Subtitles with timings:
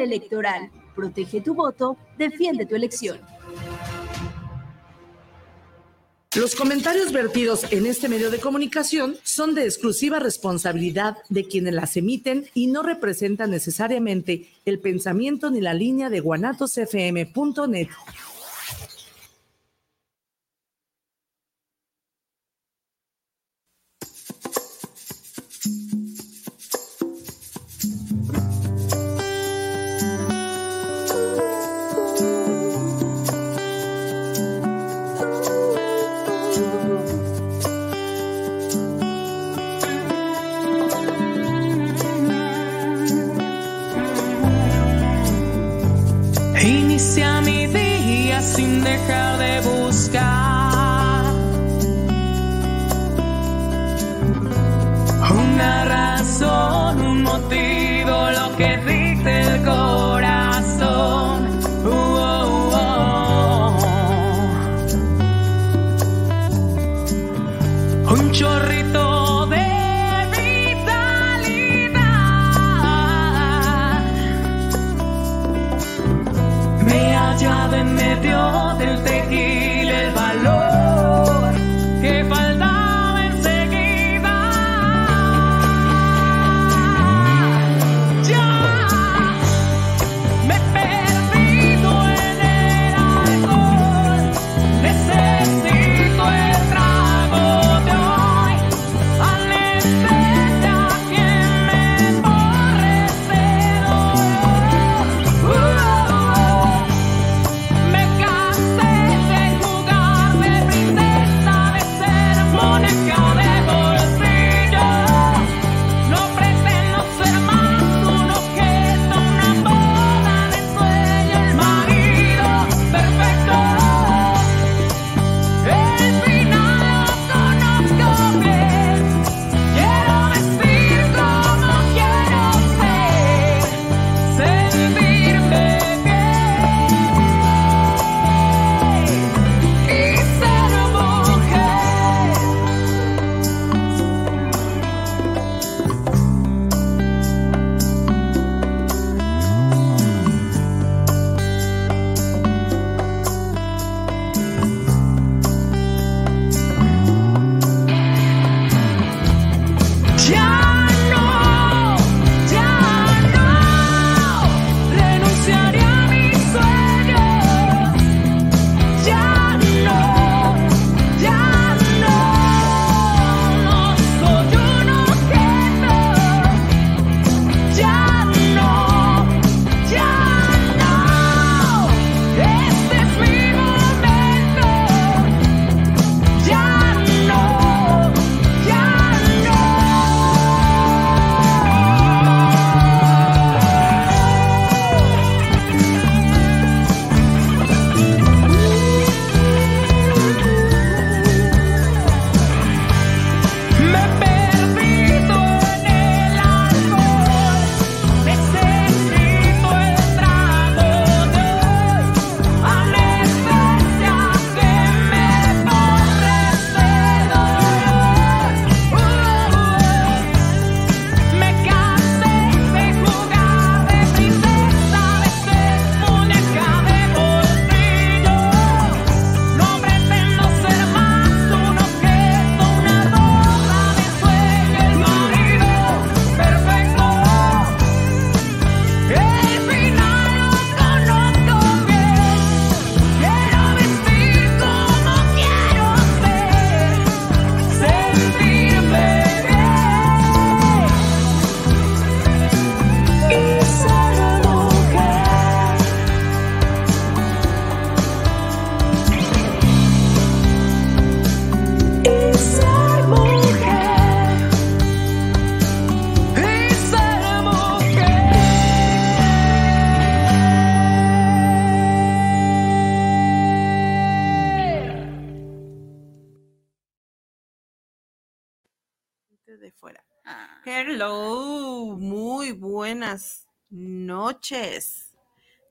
[0.00, 0.70] Electoral.
[0.94, 3.18] Protege tu voto, defiende tu elección.
[6.34, 11.94] Los comentarios vertidos en este medio de comunicación son de exclusiva responsabilidad de quienes las
[11.98, 17.88] emiten y no representan necesariamente el pensamiento ni la línea de guanatosfm.net.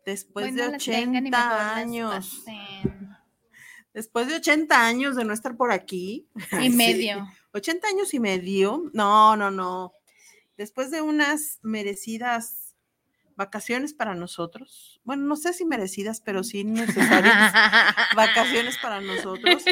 [0.05, 2.43] Después de 80 años.
[3.93, 6.27] Después de 80 años de no estar por aquí.
[6.61, 7.27] Y medio.
[7.53, 8.89] 80 años y medio.
[8.93, 9.93] No, no, no.
[10.57, 12.75] Después de unas merecidas
[13.35, 14.99] vacaciones para nosotros.
[15.03, 17.53] Bueno, no sé si merecidas, pero sí necesarias
[18.15, 19.63] vacaciones para nosotros.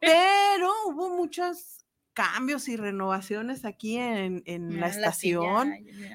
[0.00, 1.79] Pero hubo muchos
[2.12, 5.74] cambios y renovaciones aquí en, en la estación.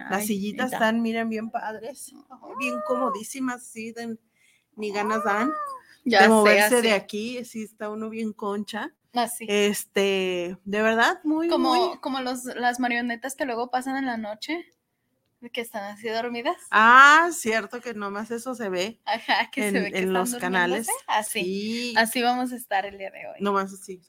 [0.10, 2.14] Las sillitas están, miren, bien padres,
[2.60, 3.94] bien comodísimas, sí,
[4.76, 5.52] ni ganas dan
[6.04, 8.94] de moverse de aquí, sí está uno bien concha.
[9.14, 9.46] Así.
[9.48, 14.66] Este, de verdad, muy como, como los, las marionetas que luego pasan en la noche
[15.52, 16.58] que están así dormidas.
[16.72, 19.00] Ah, cierto que nomás eso se ve.
[19.06, 20.88] Ajá, que en, se ve que en los canales.
[21.08, 21.94] Así.
[21.98, 23.36] Así vamos a estar el día de hoy.
[23.40, 24.02] Nomás así,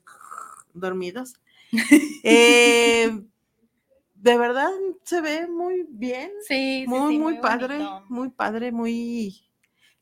[0.73, 1.35] dormidos.
[2.25, 3.11] eh,
[4.15, 4.71] de verdad
[5.05, 6.31] se ve muy bien.
[6.47, 7.79] Sí, muy, muy, padre,
[8.09, 9.47] muy padre, muy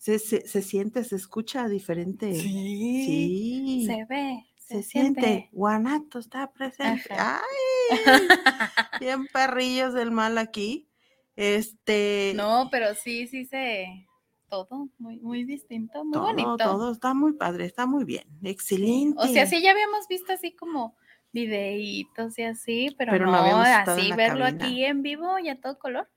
[0.04, 2.34] se, se, siente, se escucha diferente.
[2.34, 3.04] Sí.
[3.06, 3.86] sí.
[3.86, 4.44] Se ve.
[4.58, 5.48] Se, siente.
[5.52, 7.08] Guanato está presente.
[7.10, 7.40] Ay,
[9.00, 10.88] bien perrillos del mal aquí.
[11.36, 12.32] Este.
[12.36, 14.06] No, pero sí, sí se.
[14.50, 16.56] Todo muy, muy distinto, muy bonito.
[16.58, 18.28] Todo está muy padre, está muy bien.
[18.42, 19.18] Excelente.
[19.18, 20.96] O sea, sí, ya habíamos visto así como
[21.34, 26.08] videitos y así, pero, no, así verlo aquí en vivo y a todo color.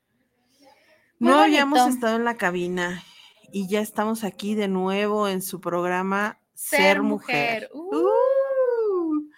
[1.19, 3.04] no habíamos estado en la cabina
[3.52, 7.69] y ya estamos aquí de nuevo en su programa Ser, Mujer.
[7.74, 8.08] Uh.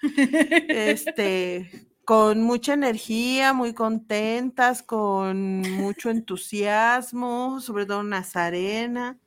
[0.67, 9.17] este, con mucha energía, muy contentas, con mucho entusiasmo, sobre todo Nazarena.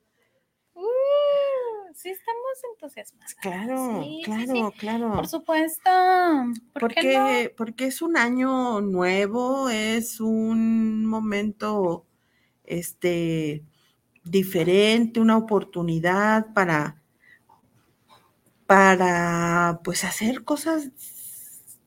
[1.95, 2.43] Sí, estamos
[2.73, 3.35] entusiasmadas.
[3.35, 5.13] Claro, claro, claro.
[5.13, 5.91] Por supuesto.
[6.79, 12.07] porque, porque es un año nuevo, es un momento
[12.65, 13.65] este
[14.25, 17.03] diferente, una oportunidad para
[18.67, 20.89] para pues hacer cosas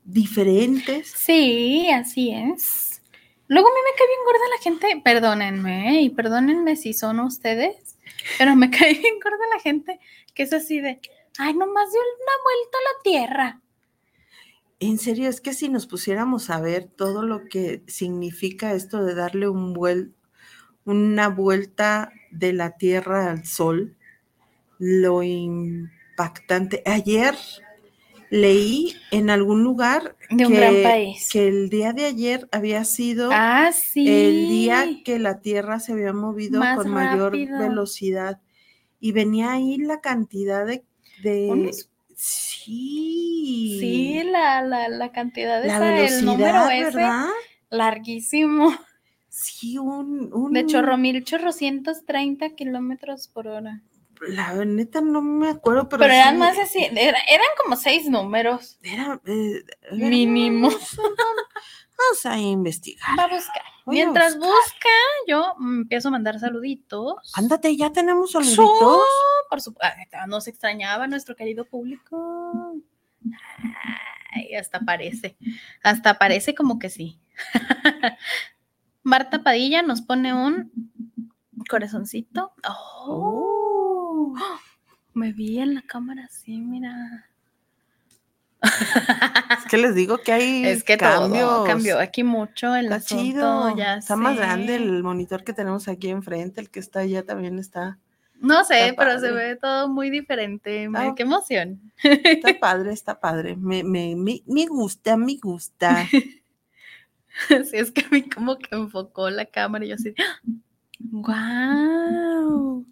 [0.04, 1.08] diferentes.
[1.16, 3.02] Sí, así es.
[3.48, 7.85] Luego a mí me cae bien gorda la gente, perdónenme, y perdónenme si son ustedes,
[8.38, 10.00] pero me cae bien gorda la gente
[10.34, 11.00] que es así de,
[11.38, 13.62] ay, nomás dio una vuelta a la tierra.
[14.80, 19.16] En serio, es que si nos pusiéramos a ver todo lo que significa esto de
[19.16, 20.14] darle un vuel
[20.86, 23.96] una vuelta de la Tierra al Sol,
[24.78, 26.84] lo impactante.
[26.86, 27.36] Ayer
[28.30, 31.30] leí en algún lugar de un que, gran país.
[31.32, 36.14] que el día de ayer había sido ah, el día que la Tierra se había
[36.14, 38.40] movido con mayor velocidad.
[39.00, 40.84] Y venía ahí la cantidad de,
[41.22, 41.72] de
[42.16, 43.78] sí.
[43.80, 47.06] Sí la, la, la cantidad de la velocidad, el número ese
[47.70, 48.74] larguísimo.
[49.30, 53.84] Sí un, un de chorro mil chorrocientos treinta kilómetros por hora
[54.28, 56.02] la neta no me acuerdo, pero.
[56.02, 58.80] Pero eran más así, eran como seis números.
[58.82, 59.20] Era.
[59.26, 60.70] Eh, Mínimo.
[60.70, 63.18] Vamos a investigar.
[63.18, 63.64] Va a buscar.
[63.86, 64.90] Mientras busca,
[65.28, 67.16] yo empiezo a mandar saluditos.
[67.36, 69.06] Ándate, ya tenemos saluditos.
[69.50, 70.18] por supuesto.
[70.28, 72.76] Nos extrañaba nuestro querido público.
[74.34, 75.38] Ay, hasta parece.
[75.84, 77.20] Hasta parece como que sí.
[79.04, 80.72] Marta Padilla nos pone un
[81.70, 82.54] corazoncito.
[83.08, 83.65] oh
[85.14, 87.30] me vi en la cámara así, mira.
[88.62, 93.76] Es que les digo que hay es que todo cambió aquí mucho el está chido.
[93.76, 97.60] ya está más grande el monitor que tenemos aquí enfrente, el que está allá también
[97.60, 98.00] está.
[98.42, 100.90] No sé, pero se ve todo muy diferente.
[101.16, 101.92] qué emoción.
[102.04, 103.56] Está padre, está padre.
[103.56, 106.08] Me, me, me, me gusta, me gusta.
[107.48, 110.16] Sí, es que a mí como que enfocó la cámara y yo así,
[111.12, 112.86] ¡Wow!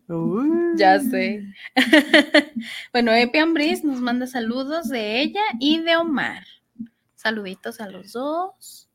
[0.76, 1.46] Ya sé.
[2.92, 6.44] bueno, Epi Ambris nos manda saludos de ella y de Omar.
[7.16, 8.90] Saluditos a los dos.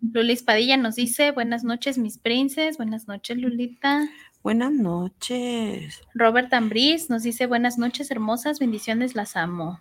[0.00, 2.76] Lulis Padilla nos dice, buenas noches, mis princes.
[2.76, 4.08] Buenas noches, Lulita.
[4.42, 6.00] Buenas noches.
[6.14, 9.80] Robert Ambris nos dice, buenas noches, hermosas, bendiciones, las amo.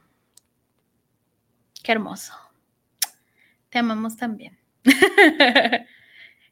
[1.83, 2.33] Qué hermoso.
[3.69, 4.57] Te amamos también.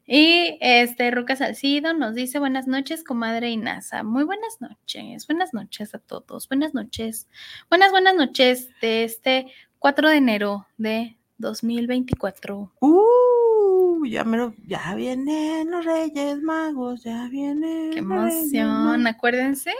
[0.04, 4.02] Y este Ruca Salcido nos dice buenas noches, comadre Inasa.
[4.02, 7.28] Muy buenas noches, buenas noches a todos, buenas noches,
[7.70, 9.46] buenas, buenas noches de este
[9.78, 12.72] 4 de enero de 2024.
[12.80, 17.92] Uh, ya, me ya vienen los Reyes Magos, ya vienen.
[17.92, 19.72] Qué emoción, acuérdense,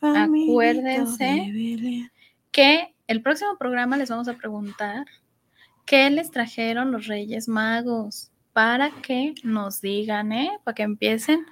[0.00, 1.52] acuérdense
[2.50, 5.04] que el próximo programa les vamos a preguntar
[5.84, 10.58] qué les trajeron los Reyes Magos para que nos digan, ¿eh?
[10.64, 11.44] Para que empiecen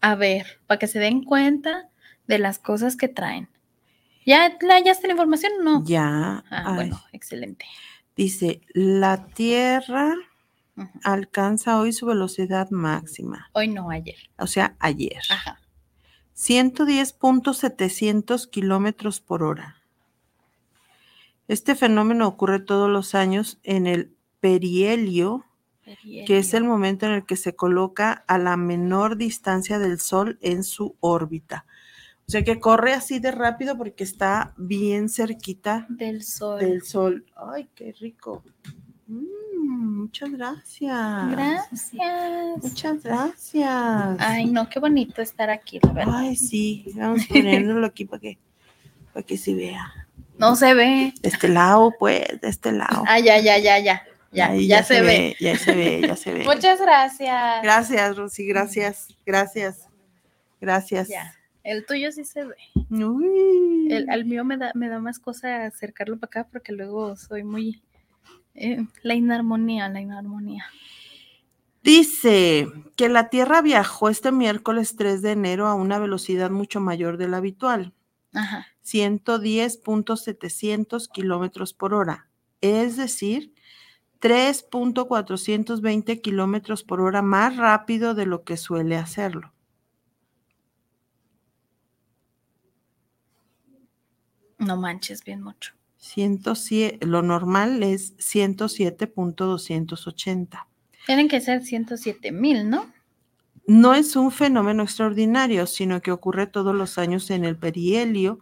[0.00, 1.88] a ver, para que se den cuenta
[2.28, 3.48] de las cosas que traen.
[4.24, 5.82] ¿Ya, ya está la información o no?
[5.84, 6.44] Ya.
[6.50, 7.64] Ah, bueno, excelente.
[8.14, 10.14] Dice, la tierra
[11.02, 14.16] alcanza hoy su velocidad máxima, Hoy no, ayer.
[14.38, 15.20] o sea, ayer.
[15.30, 15.58] Ajá.
[16.36, 19.82] 110.700 kilómetros por hora.
[21.48, 25.45] Este fenómeno ocurre todos los años en el perihelio,
[26.26, 30.38] que es el momento en el que se coloca a la menor distancia del Sol
[30.40, 31.66] en su órbita.
[32.28, 36.58] O sea que corre así de rápido porque está bien cerquita del sol.
[36.58, 37.24] del Sol.
[37.36, 38.42] ¡Ay, qué rico!
[39.06, 41.30] Mm, muchas gracias.
[41.30, 41.92] Gracias.
[42.62, 44.16] Muchas gracias.
[44.18, 46.14] Ay, no, qué bonito estar aquí, la verdad.
[46.16, 48.38] Ay, sí, vamos ponerlo aquí para que,
[49.12, 49.92] para que se vea.
[50.36, 51.14] No se ve.
[51.22, 53.04] De este lado, pues, de este lado.
[53.06, 54.02] Ah, ya, ya, ya, ya.
[54.36, 55.34] Ya, Ahí ya, se, ve.
[55.40, 56.44] Ya se ve, ya se ve.
[56.44, 57.62] Muchas gracias.
[57.62, 59.88] Gracias, Rosy, gracias, gracias,
[60.60, 61.08] gracias.
[61.08, 61.32] Ya.
[61.64, 62.54] El tuyo sí se ve.
[62.90, 63.88] Uy.
[63.90, 67.42] El, al mío me da, me da más cosa acercarlo para acá porque luego soy
[67.42, 67.82] muy...
[68.54, 70.64] eh, la inarmonía, la inarmonía.
[71.82, 77.16] Dice que la Tierra viajó este miércoles 3 de enero a una velocidad mucho mayor
[77.16, 77.94] de la habitual,
[78.32, 78.66] Ajá.
[78.84, 82.28] 110.700 kilómetros por hora,
[82.60, 83.52] es decir,
[84.20, 89.52] 3.420 kilómetros por hora más rápido de lo que suele hacerlo.
[94.58, 95.72] No manches bien mucho.
[95.98, 100.66] 107, lo normal es 107.280.
[101.06, 102.92] Tienen que ser 107 mil, ¿no?
[103.66, 108.38] No es un fenómeno extraordinario, sino que ocurre todos los años en el perihelio,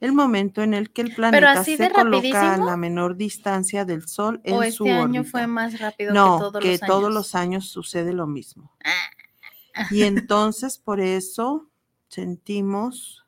[0.00, 4.40] el momento en el que el planeta se coloca a la menor distancia del Sol
[4.44, 5.30] en o su este año órbita.
[5.30, 6.86] fue más rápido no, que todos que los años.
[6.88, 8.72] todos los años sucede lo mismo.
[8.84, 9.86] Ah.
[9.90, 11.68] Y entonces por eso
[12.08, 13.24] sentimos.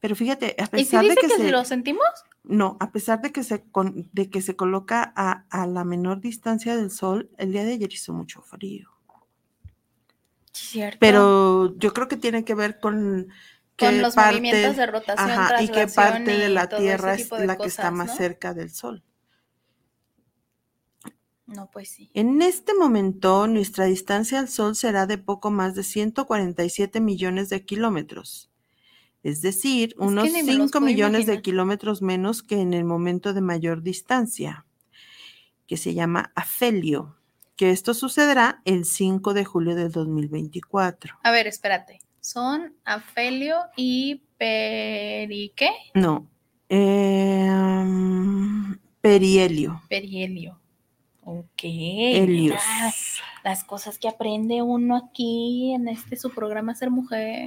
[0.00, 2.04] Pero fíjate, a ¿Y si pesar dice de que, que, si se, lo sentimos?
[2.42, 6.20] no, a pesar de que se con- de que se coloca a, a la menor
[6.20, 8.90] distancia del Sol, el día de ayer hizo mucho frío.
[10.52, 10.98] Cierto.
[11.00, 13.28] Pero yo creo que tiene que ver con
[13.78, 17.56] con los parte- movimientos de rotación, ajá, y qué parte de la Tierra es la
[17.56, 18.16] que está más ¿no?
[18.16, 19.02] cerca del Sol.
[21.46, 22.10] No, pues sí.
[22.14, 27.64] En este momento, nuestra distancia al Sol será de poco más de 147 millones de
[27.64, 28.50] kilómetros,
[29.22, 32.84] es decir, unos ni me los 5 puedo millones de kilómetros menos que en el
[32.84, 34.64] momento de mayor distancia,
[35.66, 37.16] que se llama afelio,
[37.56, 41.18] que esto sucederá el 5 de julio del 2024.
[41.22, 42.00] A ver, espérate.
[42.24, 46.26] Son afelio y perique, No,
[47.44, 49.82] em, perihelio.
[49.90, 50.58] perihelio.
[51.22, 51.64] Ok.
[51.64, 52.62] Helios.
[52.66, 52.94] mira,
[53.44, 57.46] las cosas que aprende uno aquí en este su programa Ser Mujer.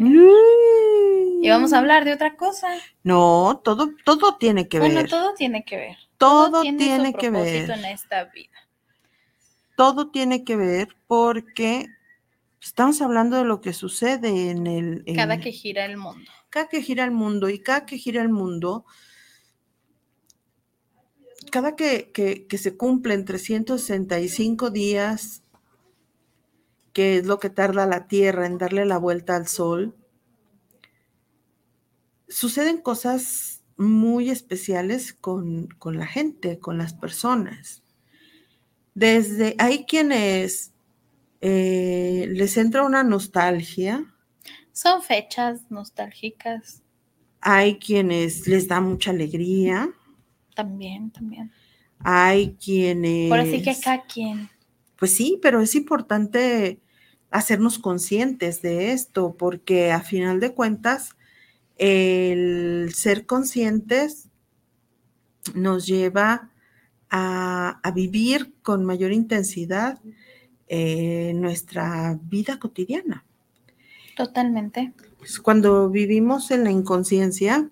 [1.42, 2.68] Y vamos a hablar de otra cosa.
[3.02, 4.92] No, todo, todo tiene que ver.
[4.94, 5.98] Bueno, todo tiene que ver.
[6.20, 7.72] todo tiene, tiene su que ver.
[7.72, 8.54] en esta vida.
[9.76, 11.88] Todo tiene que ver porque
[12.62, 15.04] estamos hablando de lo que sucede en el.
[15.06, 16.30] en- Cada que gira el mundo.
[16.50, 18.86] cada que gira el mundo y cada que gira el mundo,
[21.52, 25.44] cada que, que- que se cumplen 365 días,
[26.94, 29.96] que es lo que tarda la Tierra en darle la vuelta al Sol,
[32.28, 37.84] suceden cosas muy especiales con, con la gente, con las personas.
[38.96, 40.74] Desde, hay quienes
[41.42, 44.06] eh, les entra una nostalgia,
[44.72, 46.84] Son fechas nostálgicas
[47.42, 49.90] hay quienes les da mucha alegría,
[50.56, 51.52] también, también.
[52.00, 53.30] hay quienes...
[53.30, 54.50] Por así que cada quien.
[54.98, 56.82] Pues sí, pero es importante
[57.30, 61.16] hacernos conscientes de esto, porque a final de cuentas,
[61.78, 64.30] el ser conscientes
[65.54, 66.52] nos lleva
[67.10, 70.00] a, a vivir con mayor intensidad
[70.68, 73.24] eh, nuestra vida cotidiana.
[74.16, 74.94] Totalmente.
[75.20, 77.70] Pues, Cuando vivimos en la inconsciencia,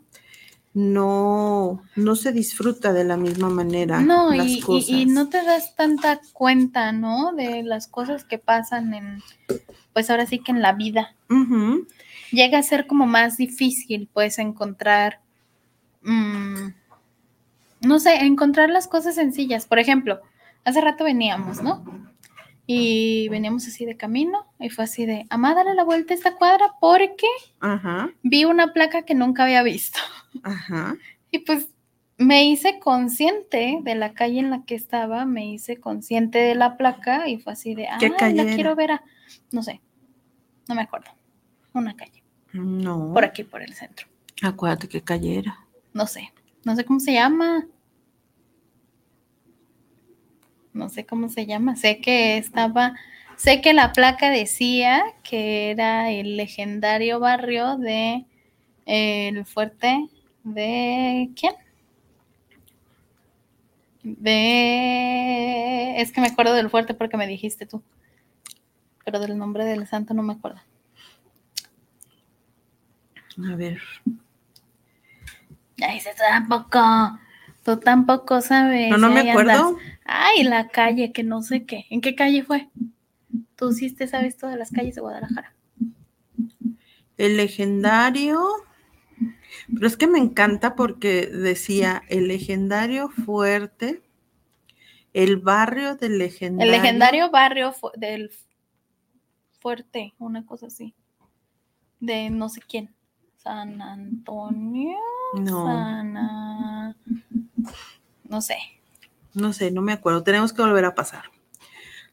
[0.74, 4.90] no, no se disfruta de la misma manera No, las y, y- cosas.
[4.90, 7.32] y no te das tanta cuenta, ¿no?
[7.34, 9.24] De las cosas que pasan en,
[9.94, 11.16] pues ahora sí que en la vida.
[12.32, 15.22] Llega a ser como más difícil, pues, encontrar,
[16.04, 16.68] mm,
[17.82, 19.66] no sé, encontrar las cosas sencillas.
[19.68, 20.20] Por ejemplo,
[20.66, 21.86] hace rato veníamos, ¿no?
[22.68, 26.36] Y veníamos así de camino y fue así de, amá, dale la vuelta a esta
[26.36, 27.28] cuadra porque
[27.60, 30.00] Ajá, vi una placa que nunca había visto.
[30.44, 30.96] ajá.
[31.32, 31.70] Y pues
[32.18, 36.78] me hice consciente de la calle en la que estaba, me hice consciente de la
[36.78, 39.04] placa y fue así de, ah, ¿Qué calle la quiero ver a,
[39.52, 39.82] no sé,
[40.68, 41.12] no me acuerdo,
[41.74, 43.12] una calle, No.
[43.14, 44.08] por aquí, por el centro,
[44.42, 45.60] Acuérdate que calle era.
[45.94, 46.32] no sé,
[46.64, 47.68] no sé cómo se llama.
[50.76, 52.94] No sé cómo se llama, sé que estaba,
[53.38, 58.26] sé que la placa decía que era el legendario barrio de
[58.86, 60.10] eh, el fuerte
[60.44, 61.54] de ¿quién?
[64.04, 67.82] De es que me acuerdo del fuerte porque me dijiste tú.
[69.04, 70.60] Pero del nombre del santo no me acuerdo.
[73.52, 73.80] A ver.
[75.82, 76.80] Ay, se tampoco.
[77.66, 78.92] Tú tampoco sabes.
[78.92, 79.52] No, no me acuerdo.
[79.70, 79.84] andas.
[80.06, 81.88] Ay, la calle, que no sé qué.
[81.90, 82.70] ¿En qué calle fue?
[83.56, 85.52] Tú sí te sabes todas las calles de Guadalajara.
[87.18, 88.40] El legendario.
[89.74, 94.04] Pero es que me encanta porque decía el legendario fuerte,
[95.14, 96.72] el barrio del legendario.
[96.72, 98.30] El legendario barrio fu- del
[99.60, 100.94] fuerte, una cosa así.
[102.00, 102.94] De no sé quién.
[103.38, 104.98] San Antonio.
[105.36, 106.96] No, Sana-
[108.28, 108.58] No sé.
[109.34, 110.24] no sé, no me acuerdo.
[110.24, 111.26] Tenemos que volver a pasar.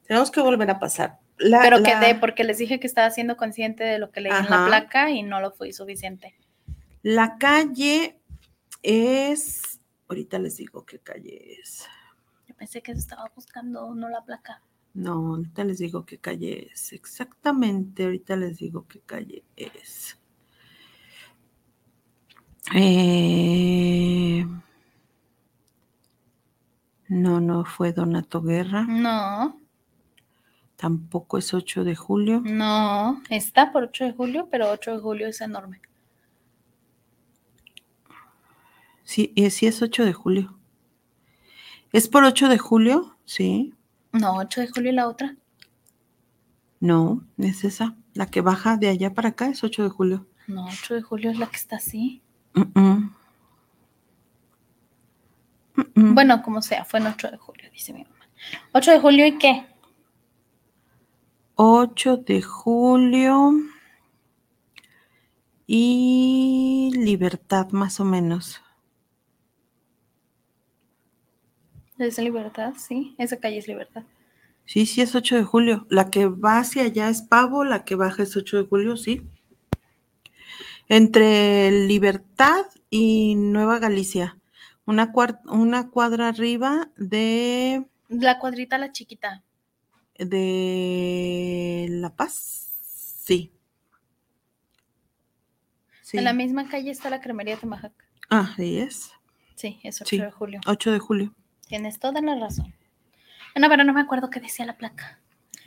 [0.06, 1.18] Tenemos que volver a pasar.
[1.38, 4.32] La- Pero la- quedé porque les dije que estaba siendo consciente de lo que leí
[4.32, 4.66] en la Ajá.
[4.66, 6.34] placa y no lo fui suficiente.
[7.02, 8.18] La calle
[8.82, 9.80] es.
[10.08, 11.86] Ahorita les digo qué calle es.
[12.48, 14.60] Yo pensé que estaba buscando, no la placa.
[14.94, 16.92] No, ahorita les digo qué calle es.
[16.92, 20.18] Exactamente, ahorita les digo qué calle es.
[22.74, 24.46] Eh,
[27.12, 28.84] No, no fue Donato Guerra.
[28.88, 29.60] No,
[30.76, 32.40] Tampoco es 8 de julio.
[32.42, 35.82] no, está por 8 de julio, pero 8 de julio es enorme.
[39.04, 40.58] Sí, eh, sí es 8 de julio.
[41.92, 43.18] ¿Es por 8 de julio?
[43.26, 43.74] Sí.
[44.12, 45.36] No, 8 de julio y la otra.
[46.80, 47.94] No, es esa.
[48.14, 50.26] La que baja de allá para acá es 8 de julio.
[50.46, 52.22] No, 8 de julio es la que está así.
[52.54, 53.14] Mm, mm.
[55.94, 58.28] Bueno, como sea, fue en 8 de julio, dice mi mamá.
[58.72, 59.66] 8 de julio y qué?
[61.54, 63.52] 8 de julio
[65.66, 68.62] y libertad más o menos.
[71.98, 74.02] Es Libertad, sí, esa calle es Libertad.
[74.64, 75.86] Sí, sí es 8 de julio.
[75.88, 79.22] La que va hacia allá es Pavo, la que baja es 8 de julio, sí.
[80.88, 84.38] Entre Libertad y Nueva Galicia.
[84.84, 89.42] Una, cuadra arriba de, La cuadrita, la chiquita.
[90.18, 92.68] de La Paz.
[93.22, 93.52] Sí.
[96.02, 96.18] Sí.
[96.18, 97.92] En la misma calle está la cremería Temajac.
[98.28, 99.12] Ah, ahí es.
[99.54, 100.18] Sí, es 8 Sí.
[100.18, 100.60] de julio.
[100.66, 101.32] 8 de julio.
[101.68, 102.74] Tienes toda la razón.
[103.54, 105.18] No, pero no me acuerdo qué decía la placa.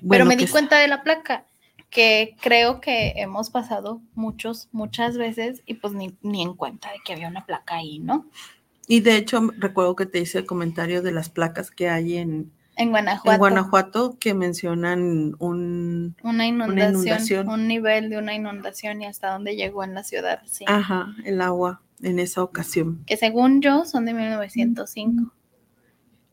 [0.10, 1.46] pero me di es- cuenta de la placa,
[1.90, 6.98] que creo que hemos pasado muchos, muchas veces y pues ni, ni en cuenta de
[7.06, 8.26] que había una placa ahí, ¿no?
[8.88, 12.52] Y de hecho, recuerdo que te hice el comentario de las placas que hay en,
[12.76, 13.32] En Guanajuato.
[13.32, 16.16] en Guanajuato que mencionan un.
[16.24, 17.50] Una inundación, inundación.
[17.50, 20.66] un nivel de una inundación y hasta dónde llegó en la ciudad, sí.
[20.68, 23.04] Ajá, el agua en esa ocasión.
[23.06, 25.34] Que según yo son de 1905.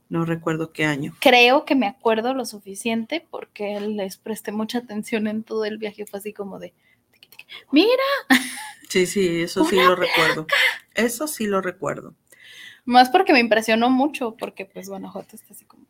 [0.09, 1.15] No recuerdo qué año.
[1.21, 6.05] Creo que me acuerdo lo suficiente porque les presté mucha atención en todo el viaje.
[6.05, 6.75] Fue así como de,
[7.71, 7.89] mira,
[8.93, 10.47] Sí, sí, eso sí ¡Una lo recuerdo.
[10.95, 12.15] Eso sí lo recuerdo.
[12.85, 15.85] Más porque me impresionó mucho, porque pues Guanajuato está así como...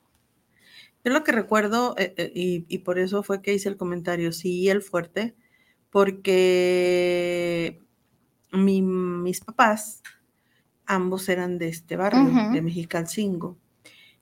[1.05, 4.31] Yo lo que recuerdo, eh, eh, y, y por eso fue que hice el comentario,
[4.33, 5.35] sí, el fuerte,
[5.90, 7.81] porque
[8.52, 10.02] mi- mis papás,
[10.87, 12.52] ambos eran de este barrio, Ujú.
[12.52, 13.59] de Mexicalcingo.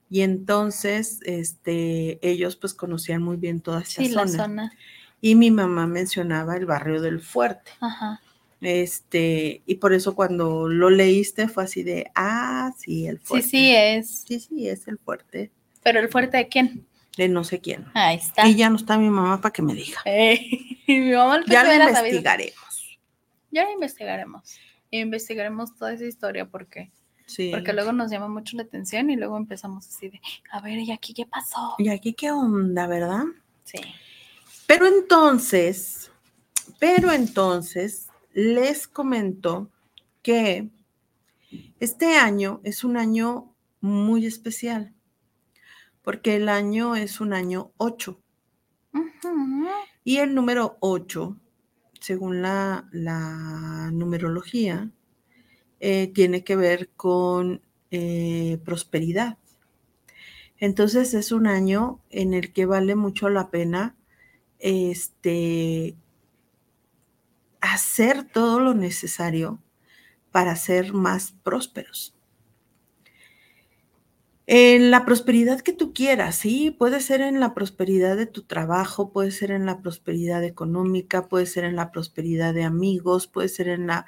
[0.08, 4.44] Y entonces, este, ellos pues conocían muy bien toda esta Sí, la zona.
[4.44, 4.72] zona.
[5.20, 7.72] Y mi mamá mencionaba el barrio del Fuerte.
[7.80, 8.20] Ajá.
[8.60, 13.48] Este, y por eso cuando lo leíste fue así de, ah, sí, el Sí, fuerte.
[13.48, 14.24] sí es.
[14.26, 15.50] Sí, sí, es el fuerte
[15.82, 16.86] Pero el fuerte de quién?
[17.16, 17.86] de no sé quién.
[17.94, 18.46] Ahí está.
[18.46, 20.00] Y ya no está mi mamá para que me diga.
[20.04, 21.88] Ey, mi mamá Ya lo sabido.
[21.88, 22.98] investigaremos.
[23.50, 24.56] Ya lo investigaremos.
[24.90, 26.90] Investigaremos toda esa historia porque,
[27.26, 27.50] Sí.
[27.52, 30.20] porque luego nos llama mucho la atención y luego empezamos así de,
[30.50, 31.74] a ver, ¿y aquí qué pasó?
[31.78, 33.24] Y aquí qué onda, ¿verdad?
[33.64, 33.78] Sí.
[34.66, 36.10] Pero entonces,
[36.78, 39.70] pero entonces les comento
[40.22, 40.70] que
[41.80, 44.94] este año es un año muy especial,
[46.02, 48.20] porque el año es un año 8
[48.94, 49.68] Ujú.
[50.04, 51.36] y el número 8,
[52.00, 54.90] según la, la numerología,
[55.80, 59.38] eh, tiene que ver con eh, prosperidad.
[60.58, 63.96] Entonces es un año en el que vale mucho la pena
[64.58, 65.96] este,
[67.60, 69.58] hacer todo lo necesario
[70.32, 72.14] para ser más prósperos.
[74.46, 79.12] En la prosperidad que tú quieras, sí, puede ser en la prosperidad de tu trabajo,
[79.12, 83.68] puede ser en la prosperidad económica, puede ser en la prosperidad de amigos, puede ser
[83.68, 84.06] en la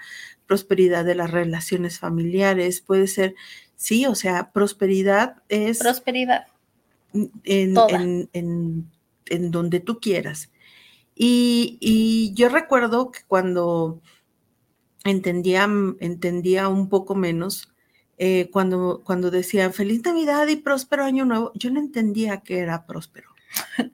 [0.49, 3.37] prosperidad de las relaciones familiares, puede ser,
[3.77, 6.47] sí, o sea, prosperidad es Prosperidad.
[7.45, 8.03] en, toda.
[8.03, 8.91] en- en-
[9.27, 10.51] en donde tú quieras.
[11.15, 14.01] Y, y yo recuerdo que cuando
[15.05, 15.69] entendía,
[16.01, 17.73] entendía un poco menos,
[18.19, 22.87] eh, cuando, cuando decían feliz Navidad y próspero año nuevo, yo no entendía que era
[22.87, 23.31] próspero.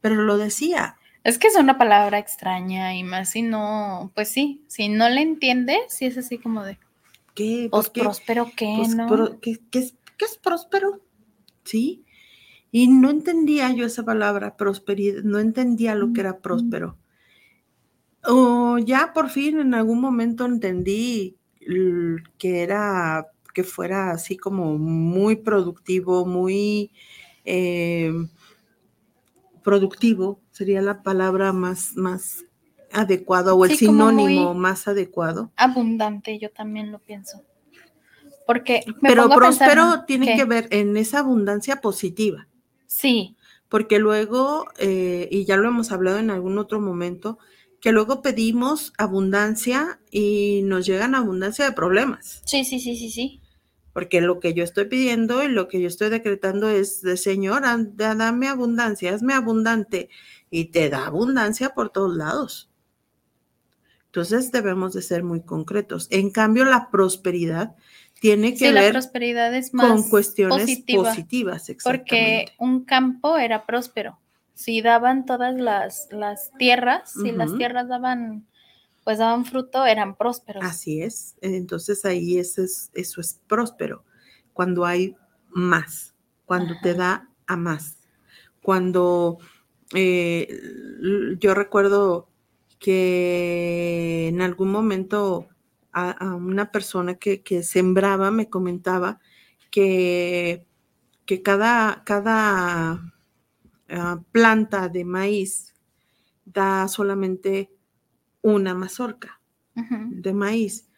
[0.00, 0.96] Pero lo decía.
[1.24, 5.20] Es que es una palabra extraña y más si no, pues sí, si no la
[5.20, 6.78] entiendes, sí es así como de,
[7.34, 7.68] ¿Qué?
[7.70, 8.00] pues ¿Por qué?
[8.02, 9.08] próspero qué, Pues, ¿no?
[9.08, 11.00] pro- ¿qué, qué es, qué es próspero?
[11.64, 12.04] ¿Sí?
[12.70, 16.98] Y no entendía yo esa palabra, prosperidad, no entendía lo que era próspero.
[18.24, 21.36] O ya por fin en algún momento entendí
[22.38, 26.90] que era, que fuera así como muy productivo, muy
[27.44, 28.12] eh,
[29.62, 32.44] productivo, sería la palabra más, más
[32.92, 35.50] adecuada o el Sí, sinónimo más adecuado.
[35.56, 37.42] Abundante, yo también lo pienso.
[38.46, 40.36] Porque me Pero pongo a pensar, próspero tiene ¿Qué?
[40.36, 42.46] que ver en esa abundancia positiva,
[42.86, 43.36] Sí,
[43.68, 47.38] porque luego, eh, y ya lo hemos hablado en algún otro momento,
[47.80, 53.40] que luego pedimos abundancia y nos llegan abundancia de problemas, sí, sí, sí, sí, sí.
[53.92, 57.62] porque lo que yo estoy pidiendo y lo que yo estoy decretando es de Señor,
[57.94, 60.08] dame abundancia, hazme abundante,
[60.50, 62.70] y te da abundancia por todos lados.
[64.06, 66.08] Entonces debemos de ser muy concretos.
[66.10, 67.76] En cambio, la prosperidad
[68.20, 73.36] tiene que Sí, la ver prosperidad es más con cuestiones positiva, positivas, porque un campo
[73.36, 74.18] era próspero.
[74.54, 78.46] Si daban todas las, las tierras, si las tierras daban,
[79.04, 80.64] pues daban fruto, eran prósperos.
[80.64, 81.36] Así es.
[81.42, 84.04] Entonces ahí eso es, eso es próspero.
[84.54, 85.14] Cuando hay
[85.50, 86.14] más,
[86.46, 87.98] cuando te da a más.
[88.62, 89.38] Cuando
[89.94, 90.48] eh,
[91.38, 92.28] yo recuerdo
[92.78, 95.48] que en algún momento
[95.96, 99.18] a, a una persona que, que sembraba me comentaba
[99.70, 100.66] que,
[101.24, 103.14] que cada, cada
[103.88, 105.74] ah, planta de maíz
[106.44, 107.70] da solamente
[108.42, 109.40] una mazorca
[109.74, 110.88] de maíz.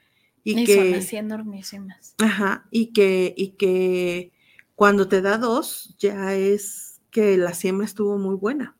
[0.42, 2.14] Y, Y, que, son así enormísimas.
[2.18, 4.32] ajá, y que, y que
[4.74, 8.76] cuando te da dos, ya es que la siembra estuvo muy buena.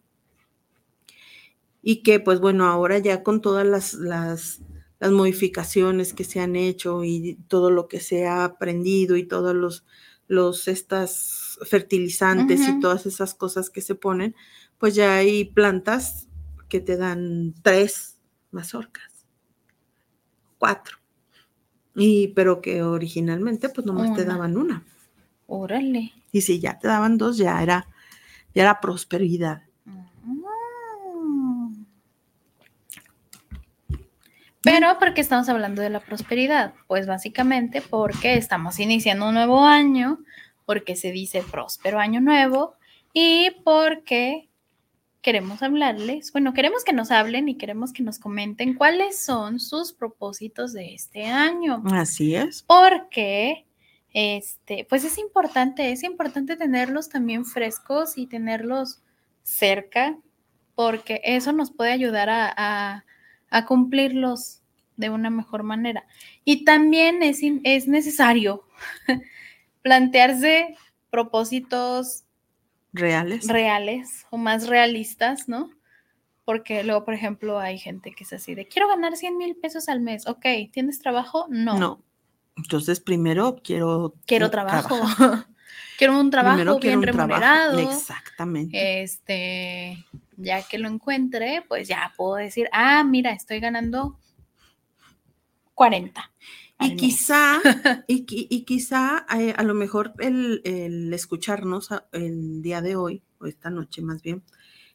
[1.81, 4.61] Y que, pues bueno, ahora ya con todas las, las,
[4.99, 9.55] las modificaciones que se han hecho y todo lo que se ha aprendido y todos
[9.55, 9.85] los,
[10.27, 14.35] los estas fertilizantes y todas esas cosas que se ponen,
[14.79, 16.29] pues ya hay plantas
[16.69, 18.19] que te dan tres
[18.51, 19.27] mazorcas,
[20.59, 20.99] cuatro.
[21.95, 24.85] Y pero que originalmente pues nomás te daban una.
[25.47, 26.13] Órale.
[26.31, 27.89] Y si ya te daban dos, ya era,
[28.55, 29.63] ya era prosperidad.
[34.63, 36.75] Pero ¿por qué estamos hablando de la prosperidad?
[36.87, 40.19] Pues básicamente porque estamos iniciando un nuevo año,
[40.67, 42.75] porque se dice próspero año nuevo
[43.13, 44.49] y porque
[45.23, 49.93] queremos hablarles, bueno, queremos que nos hablen y queremos que nos comenten cuáles son sus
[49.93, 51.83] propósitos de este año.
[51.93, 52.63] Así es.
[52.63, 53.67] porque
[54.15, 59.03] este, pues es importante, es importante tenerlos también frescos y tenerlos
[59.43, 60.19] cerca,
[60.75, 63.05] porque eso nos puede ayudar a, a-
[63.51, 64.63] a cumplirlos
[64.97, 66.05] de una mejor manera.
[66.45, 68.65] Y también es, es necesario
[69.83, 70.77] plantearse
[71.11, 72.25] propósitos
[72.93, 73.47] Reales.
[73.47, 75.71] reales o más realistas, ¿no?
[76.45, 79.89] Porque luego, por ejemplo, hay gente que es así de, quiero ganar 100 mil pesos
[79.89, 80.27] al mes.
[80.27, 81.47] Ok, ¿tienes trabajo?
[81.51, 81.79] No.
[81.79, 82.03] no.
[82.57, 84.15] Entonces, primero quiero.
[84.27, 84.99] quiero trabajo.
[85.99, 87.29] quiero un trabajo Primero bien trabajo.
[87.29, 87.79] remunerado.
[87.79, 89.03] Exactamente.
[89.03, 90.05] Este,
[90.39, 94.19] ya que lo encuentre, pues ya puedo decir, ah, mira, estoy ganando
[95.75, 96.31] 40.
[96.79, 97.17] al Y mes".
[97.17, 97.61] quizá,
[98.07, 103.23] y, y quizá eh, a lo mejor el, el escucharnos a- el día de hoy,
[103.41, 104.45] o esta noche más bien,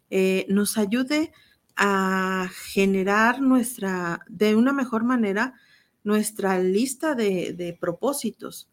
[0.10, 1.34] eh, nos ayude
[1.77, 5.56] a generar nuestra, de una mejor manera,
[6.03, 8.69] nuestra lista de, de propósitos.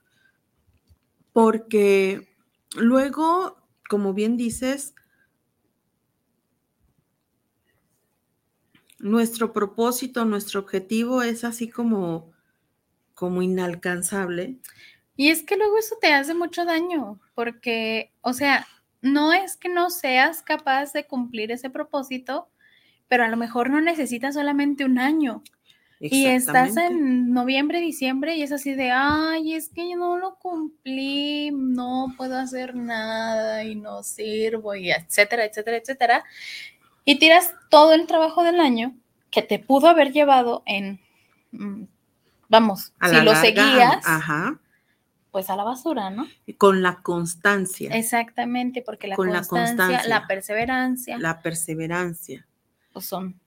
[1.32, 2.28] Porque
[2.76, 3.56] luego,
[3.88, 4.94] como bien dices,
[9.00, 12.30] nuestro propósito, nuestro objetivo es así como,
[13.14, 14.58] como inalcanzable.
[15.16, 18.66] Y es que luego eso te hace mucho daño, porque, o sea,
[19.02, 22.48] no es que no seas capaz de cumplir ese propósito,
[23.08, 25.42] pero a lo mejor no necesitas solamente un año.
[26.02, 30.36] Y estás en noviembre, diciembre y es así de, ay, es que yo no lo
[30.36, 36.24] cumplí, no puedo hacer nada y no sirvo y etcétera, etcétera, etcétera.
[37.04, 38.94] Y tiras todo el trabajo del año
[39.30, 41.00] que te pudo haber llevado en,
[41.52, 41.84] mm,
[42.48, 44.58] vamos, A si lo larga, seguías, Ajá.
[45.30, 46.26] pues a la basura, ¿no?
[46.58, 50.08] Con la constancia, Exactamente, porque la, Con la constancia, constancia.
[50.08, 52.46] la perseverancia, la perseverancia,
[52.92, 53.40] pues son,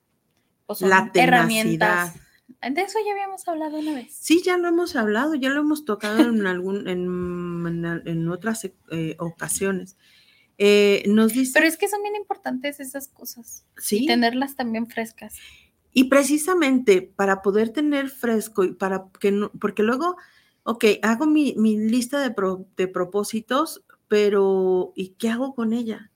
[0.65, 2.15] pues son la herramientas.
[2.61, 4.15] De eso ya habíamos hablado una vez.
[4.17, 8.63] Sí, ya lo hemos hablado, ya lo hemos tocado en algún, en, en, en otras
[8.91, 9.97] eh, ocasiones.
[10.57, 13.65] Eh, nos dice, Pero es que son bien importantes esas cosas.
[13.77, 15.35] sí, Y tenerlas también frescas.
[15.93, 20.15] y precisamente para poder tener fresco y para que no, porque luego,
[20.63, 26.11] ok, hago mi, mi lista de, pro- de propósitos, pero ¿y qué hago con ella?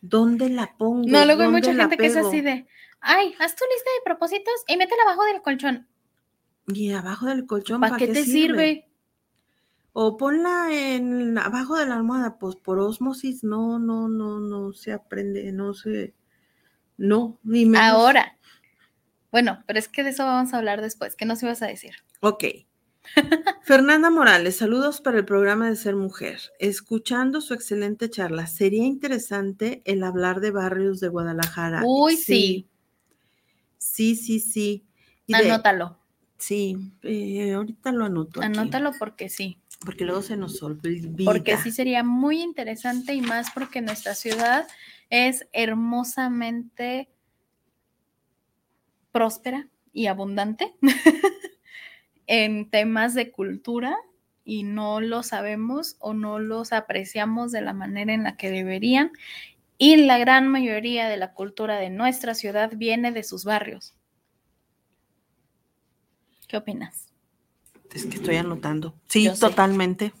[0.00, 1.08] ¿Dónde la pongo?
[1.08, 2.66] No, luego hay ¿Dónde mucha gente que es así de,
[3.00, 5.86] ay, haz tu lista de propósitos y métela abajo del colchón.
[6.66, 8.88] Y abajo del colchón, ¿Para qué te sirve?
[9.96, 14.92] O ponla en abajo de la almohada, pues por osmosis no, no, no, no se
[14.92, 16.14] aprende, no se,
[16.96, 17.86] no, ni menos.
[17.86, 18.36] Ahora.
[19.30, 21.14] Bueno, pero es que de eso vamos a hablar después.
[21.14, 21.94] ¿Qué nos ibas a decir?
[22.20, 22.44] Ok.
[23.62, 26.40] Fernanda Morales, saludos para el programa de Ser Mujer.
[26.58, 31.82] Escuchando su excelente charla, sería interesante el hablar de barrios de Guadalajara.
[31.84, 32.68] Uy, sí.
[33.78, 34.84] Sí, sí, sí.
[35.26, 35.98] Y de- Anótalo.
[36.36, 38.40] sí, eh, ahorita lo anoto.
[38.40, 39.58] aquí, Anótalo porque sí.
[39.84, 41.08] Porque luego se nos olvida.
[41.24, 44.66] Porque sí sería muy interesante y más porque nuestra ciudad
[45.10, 47.08] es hermosamente
[49.12, 50.74] próspera y abundante
[52.26, 53.96] en temas de cultura
[54.44, 59.12] y no lo sabemos o no los apreciamos de la manera en la que deberían.
[59.78, 63.94] Y la gran mayoría de la cultura de nuestra ciudad viene de sus barrios.
[66.46, 67.13] ¿Qué opinas?
[67.94, 68.94] Es que estoy anotando.
[69.08, 69.40] Sí, Yo sé.
[69.40, 70.12] totalmente.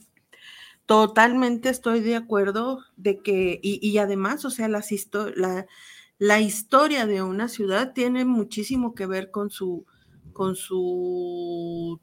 [0.86, 5.66] Totalmente estoy de acuerdo de que, y, y además, o sea, las histo- la,
[6.18, 9.86] la historia de una ciudad tiene muchísimo que ver con su,
[10.32, 12.00] con su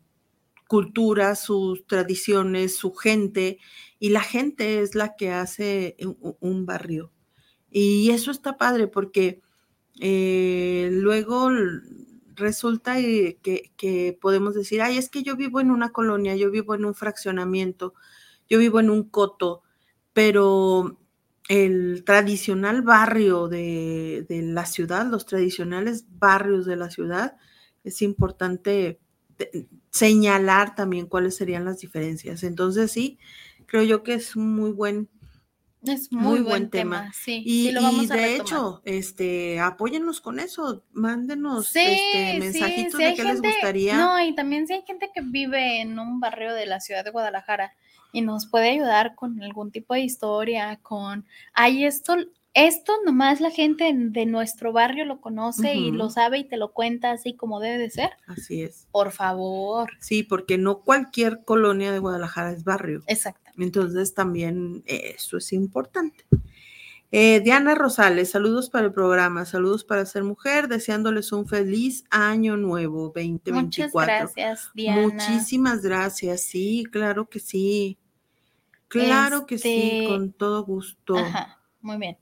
[0.67, 3.59] cultura, sus tradiciones, su gente,
[3.99, 7.11] y la gente es la que hace un, un barrio.
[7.69, 9.41] Y eso está padre porque
[9.99, 11.49] eh, luego
[12.35, 16.75] resulta eh, que, podemos decir, ay, es que yo vivo en una colonia, yo vivo
[16.75, 17.93] en un fraccionamiento,
[18.49, 19.63] yo vivo en un coto,
[20.13, 20.97] pero
[21.49, 27.37] el tradicional barrio de, de la ciudad, los tradicionales barrios de la ciudad,
[27.83, 28.99] es importante
[29.37, 32.43] te- señalar también cuáles serían las diferencias.
[32.43, 33.17] Entonces, sí,
[33.65, 35.09] creo yo que es un muy buen,
[35.83, 36.99] Es muy, Muy buen, buen tema.
[37.01, 37.13] tema.
[37.13, 38.41] Sí, y, sí lo y vamos a de retomar.
[38.47, 43.97] hecho, este, apóyennos con eso, mándenos Sí, este, mensajitos de hay qué les gustaría.
[43.97, 47.09] No, y también si hay gente que vive en un barrio de la ciudad de
[47.09, 47.73] Guadalajara
[48.13, 52.15] y nos puede ayudar con algún tipo de historia, con, ay, esto,
[52.53, 56.57] esto nomás la gente en- de nuestro barrio lo conoce y lo sabe y te
[56.57, 58.11] lo cuenta así como debe de ser.
[58.27, 58.87] Así es.
[58.91, 59.89] Por favor.
[59.99, 63.01] Sí, porque no cualquier colonia de Guadalajara es barrio.
[63.07, 63.40] Exactamente.
[63.57, 66.25] Entonces también eso es importante.
[67.13, 72.55] Eh, Diana Rosales, saludos para el programa, saludos para ser mujer, deseándoles un feliz año
[72.55, 74.01] nuevo Muchas 2024.
[74.05, 75.01] gracias, Diana.
[75.01, 77.97] Muchísimas gracias, sí, claro que sí.
[78.87, 81.17] Claro que sí, Este, con todo gusto.
[81.17, 82.17] Ajá, muy bien.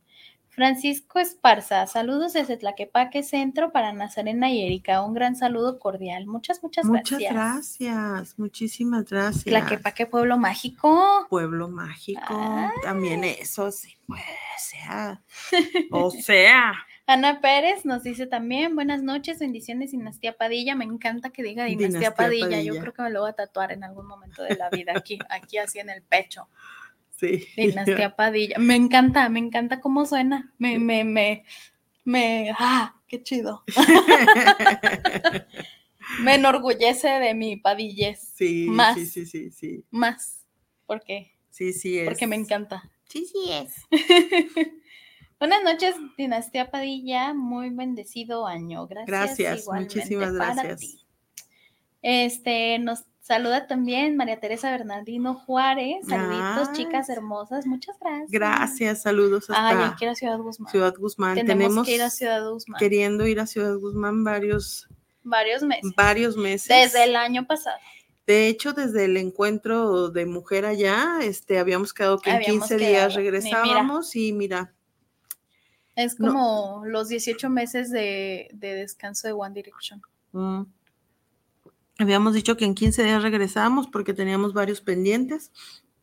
[0.60, 5.02] Francisco Esparza, saludos desde Tlaquepaque Centro para Nazarena y Erika.
[5.06, 6.26] Un gran saludo cordial.
[6.26, 7.34] Muchas, muchas, Muchas gracias.
[7.80, 9.46] gracias, muchísimas gracias.
[9.46, 11.28] Tlaquepaque Pueblo Mágico.
[11.30, 12.72] Pueblo mágico, Ay.
[12.84, 14.22] también eso sí, pues,
[14.58, 15.22] sea.
[15.92, 16.74] O sea.
[17.08, 20.76] Ana Pérez nos dice también, buenas noches, bendiciones, Dinastía Padilla.
[20.76, 22.62] Me encanta que diga Dinastía, Dinastía Padilla.
[22.62, 22.82] Yo Padilla.
[22.82, 25.58] creo que me lo voy a tatuar en algún momento de la vida, aquí, aquí
[25.58, 26.50] así en el pecho.
[27.20, 27.46] Sí.
[27.58, 28.58] Dinastía Padilla.
[28.60, 30.54] Me encanta, me encanta cómo suena.
[30.58, 31.44] Me, me, me,
[32.06, 33.64] me, ah, qué chido.
[36.24, 38.20] Me enorgullece de mi padillez.
[38.34, 38.96] Sí, Más.
[38.96, 39.86] sí, sí, sí, sí.
[39.92, 40.44] Más.
[40.88, 42.06] porque Sí, sí es.
[42.06, 42.90] Porque me encanta.
[43.06, 43.76] Sí, sí es.
[45.40, 47.34] Buenas noches, Dinastía Padilla.
[47.34, 48.88] Muy bendecido año.
[48.88, 49.38] Gracias.
[49.38, 50.80] Gracias, muchísimas gracias.
[50.80, 51.06] ti.
[52.02, 56.06] Este, nos saluda también María Teresa Bernardino Juárez.
[56.08, 57.68] Saluditos, chicas hermosas.
[57.68, 58.32] Muchas gracias.
[58.32, 60.72] Gracias, saludos hasta hay que ir a Ciudad Guzmán.
[60.72, 61.36] Ciudad Guzmán.
[61.36, 62.80] Tenemos, Tenemos que ir a Ciudad Guzmán.
[62.80, 64.90] queriendo ir a Ciudad Guzmán varios,
[65.24, 65.92] Varios meses.
[65.96, 66.68] varios meses.
[66.68, 67.78] Desde el año pasado.
[68.26, 72.78] De hecho, desde el encuentro de mujer allá, este, habíamos quedado que en Habíamos 15
[72.78, 73.22] quedado, días mira.
[73.22, 74.74] regresábamos y mira,
[75.96, 76.28] Es No.
[76.34, 80.02] como los 18 meses de, de descanso de One Direction.
[80.32, 80.62] Mm.
[82.00, 85.52] Habíamos dicho que en 15 días regresamos porque teníamos varios pendientes.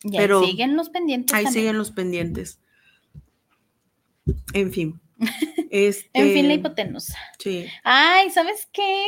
[0.03, 1.35] Y Pero ahí siguen los pendientes.
[1.35, 1.63] Ahí también.
[1.63, 2.61] siguen los pendientes.
[4.53, 5.01] En fin.
[5.71, 7.19] Este, En fin, la hipotenusa.
[7.39, 7.67] Sí.
[7.83, 9.07] Ay, ¿sabes qué?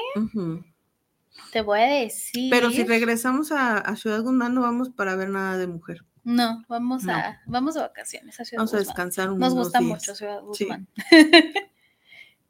[1.52, 2.50] Te voy a decir.
[2.50, 6.04] Pero si regresamos a, a Ciudad Guzmán, no vamos para ver nada de mujer.
[6.24, 7.12] No, vamos No.
[7.14, 9.88] a vamos de vacaciones a Ciudad Vamos a descansar Nos unos gusta días.
[9.90, 10.64] mucho Ciudad Sí.
[10.64, 10.88] Guzmán.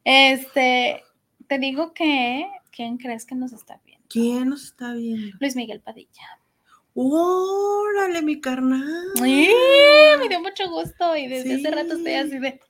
[0.04, 1.02] este,
[1.46, 3.87] te digo que ¿quién crees que nos está viendo?
[4.08, 5.36] ¿Quién nos está viendo?
[5.40, 6.40] Luis Miguel Padilla.
[6.94, 9.04] ¡Órale, mi carnal!
[9.22, 9.48] ¡Ay!
[10.18, 12.14] Me dio mucho gusto y desde hace rato estoy Sí.
[12.14, 12.60] así de.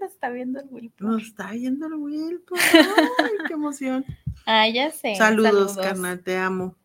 [0.00, 1.04] Nos está viendo el Wilpo.
[1.04, 2.54] Nos está viendo el Wilpo.
[3.18, 4.04] ¡Ay, qué emoción!
[4.46, 5.16] Ah, ya sé.
[5.16, 6.76] saludos, carnal, te amo.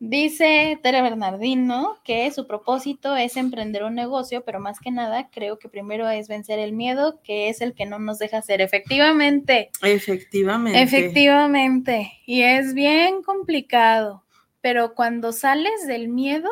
[0.00, 5.58] Dice Tere Bernardino que su propósito es emprender un negocio, pero más que nada creo
[5.58, 8.60] que primero es vencer el miedo, que es el que no nos deja hacer.
[8.60, 10.80] Efectivamente, Efectivamente.
[10.80, 12.12] efectivamente.
[12.26, 14.24] Y es bien complicado,
[14.60, 16.50] pero cuando sales del miedo,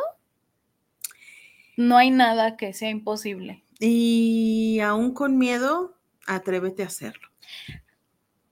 [1.77, 3.63] no hay nada que sea imposible.
[3.79, 7.29] Y aún con miedo, atrévete a hacerlo.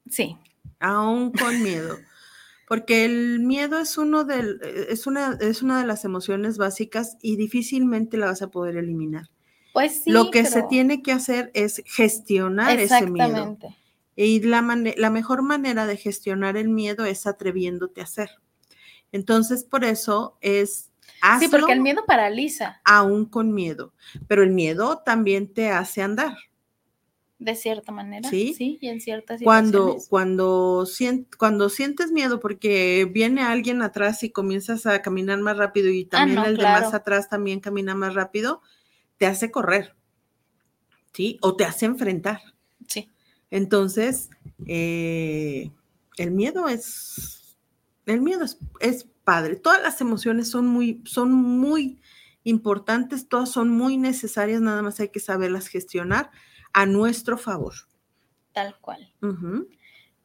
[0.09, 0.37] Sí,
[0.78, 1.96] Aún con miedo.
[2.66, 7.37] Porque el miedo es uno del, es una, es una de las emociones básicas y
[7.37, 9.31] difícilmente la vas a poder eliminar.
[9.72, 10.11] pues sí.
[10.11, 13.27] Lo que se tiene que hacer es gestionar ese miedo.
[13.27, 13.77] Exactamente.
[14.16, 14.62] Y la,
[14.96, 18.31] la mejor manera de gestionar el miedo es atreviéndote a hacer.
[19.12, 23.92] Entonces, por eso es hazlo Sí, porque el miedo paraliza, aún con miedo.
[24.27, 26.37] Pero el miedo también te hace andar.
[27.38, 28.29] De cierta manera.
[28.29, 28.55] Sí.
[28.57, 30.87] Sí, y en ciertas Cuando, cuando,
[31.38, 36.38] cuando sientes miedo porque viene alguien atrás y comienzas a caminar más rápido y también
[36.38, 36.85] Ah, no, el de claro.
[36.85, 38.62] más atrás también camina más rápido,
[39.18, 39.94] te hace correr.
[41.12, 41.38] ¿Sí?
[41.42, 42.40] O te hace enfrentar.
[42.88, 43.09] Sí.
[43.51, 44.31] Entonces,
[44.66, 45.70] eh,
[46.16, 47.57] el miedo es,
[48.07, 49.57] el miedo es, es padre.
[49.57, 52.01] Todas las emociones son muy, son muy
[52.42, 56.31] importantes, todas son muy necesarias, nada más hay que saberlas gestionar
[56.75, 57.73] a nuestro favor.
[58.53, 59.11] Tal cual.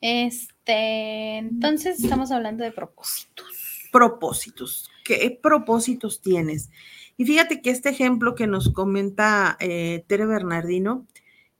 [0.02, 3.88] Este, entonces estamos hablando de propósitos.
[3.92, 4.92] Propósitos.
[5.06, 6.70] ¿Qué propósitos tienes?
[7.18, 11.06] Y fíjate que este ejemplo que nos comenta eh, Tere Bernardino.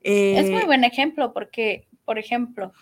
[0.02, 2.74] es muy eh, buen ejemplo porque, por ejemplo,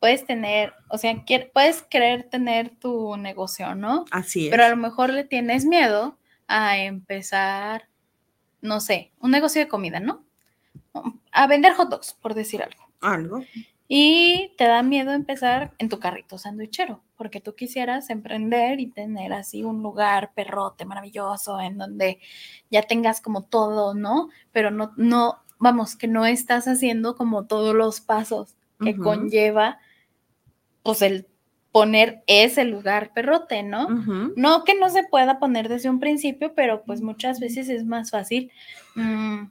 [0.00, 4.04] puedes tener, o sea, puedes querer tener tu negocio, ¿no?
[4.10, 4.50] Así es.
[4.50, 7.88] Pero a lo mejor le tienes miedo a empezar,
[8.60, 10.24] no sé, un negocio de comida, ¿no?
[11.32, 12.88] A vender hot dogs, por decir algo.
[13.00, 13.44] Algo.
[13.92, 19.32] Y te da miedo empezar en tu carrito sandwichero, porque tú quisieras emprender y tener
[19.32, 22.20] así un lugar perrote maravilloso en donde
[22.70, 24.28] ya tengas como todo, ¿no?
[24.52, 29.78] Pero no, no, vamos, que no estás haciendo como todos los pasos que conlleva,
[30.82, 31.26] pues el
[31.72, 33.88] poner ese lugar perrote, ¿no?
[34.36, 38.10] No que no se pueda poner desde un principio, pero pues muchas veces es más
[38.10, 38.50] fácil,
[38.94, 39.44] mm,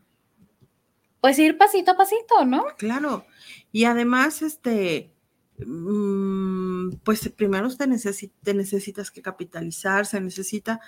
[1.21, 2.63] pues ir pasito a pasito, ¿no?
[2.77, 3.25] Claro.
[3.71, 5.13] Y además, este,
[5.65, 10.79] mm, pues primero te, necesi- te necesitas que capitalizar, se necesita,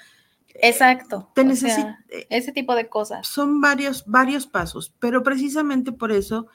[0.56, 1.30] Exacto.
[1.36, 3.28] te o necesi- sea, eh, ese tipo de cosas.
[3.28, 6.48] son varios, varios pasos, pero precisamente por eso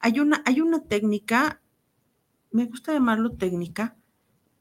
[0.00, 1.60] hay una, hay una técnica,
[2.50, 3.96] me gusta llamarlo técnica,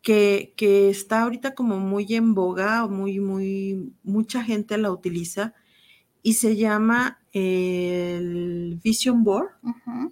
[0.02, 5.54] que, que está ahorita como muy en boga, muy, muy, mucha gente la utiliza
[6.24, 10.12] y se llama el Vision Board, Ujú,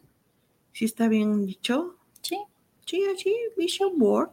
[0.71, 1.95] si está bien dicho?
[2.21, 2.37] Sí.
[2.85, 4.29] Sí, así, Vision Board.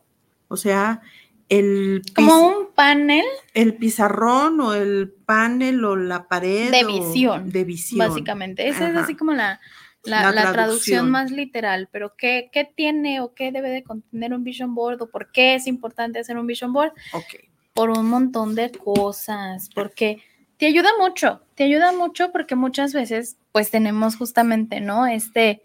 [0.48, 1.00] O sea,
[1.48, 3.24] el, Como un panel,
[3.54, 6.70] el pizarrón o el panel o la pared.
[6.70, 7.98] De visión, De visión.
[8.08, 8.68] básicamente.
[8.68, 9.60] Esa es así como la,
[10.04, 10.52] la, La la traducción.
[10.52, 11.10] traducción.
[11.10, 11.88] más literal.
[11.92, 15.54] Pero ¿qué, ¿qué tiene o qué debe de contener un vision board o por qué
[15.54, 16.92] es importante hacer un vision board?
[17.12, 17.48] Ok.
[17.74, 20.22] por un montón de cosas, porque
[20.62, 25.08] te ayuda mucho, te ayuda mucho porque muchas veces pues tenemos justamente, ¿no?
[25.08, 25.60] Este,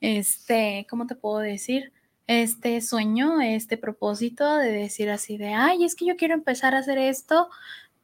[0.00, 1.92] este, ¿cómo te puedo decir?
[2.28, 6.78] Este sueño, este propósito de decir así de, ay, es que yo quiero empezar a
[6.78, 7.48] hacer esto,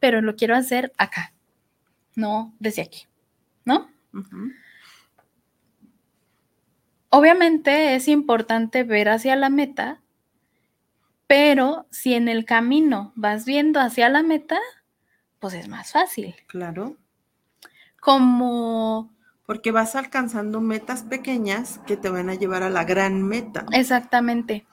[0.01, 1.31] pero lo quiero hacer acá,
[2.15, 3.07] no desde aquí,
[3.63, 3.89] ¿no?
[7.11, 10.01] Obviamente es importante ver hacia la meta,
[11.27, 14.59] pero si en el camino vas viendo hacia la meta,
[15.45, 16.35] pues es más fácil.
[16.47, 16.97] Claro.
[17.99, 19.13] Como
[19.45, 23.67] Porque vas alcanzando metas pequeñas que te van a llevar a la gran meta.
[23.71, 24.65] exactamente.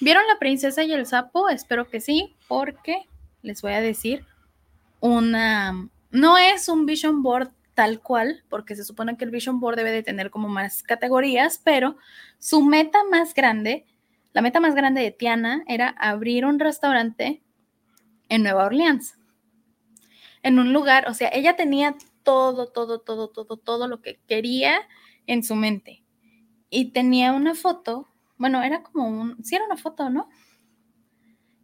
[0.00, 1.50] ¿Vieron la princesa y el sapo?
[1.50, 3.06] Espero que sí, porque
[3.42, 4.24] les voy a decir
[5.00, 9.76] una no es un vision board tal cual, porque se supone que el Vision Board
[9.76, 11.96] debe de tener como más categorías, pero
[12.38, 13.86] su meta más grande,
[14.32, 17.42] la meta más grande de Tiana era abrir un restaurante
[18.28, 19.18] en Nueva Orleans,
[20.42, 24.80] en un lugar, o sea, ella tenía todo, todo, todo, todo, todo lo que quería
[25.26, 26.04] en su mente.
[26.70, 30.28] Y tenía una foto, bueno, era como un, sí era una foto, ¿no?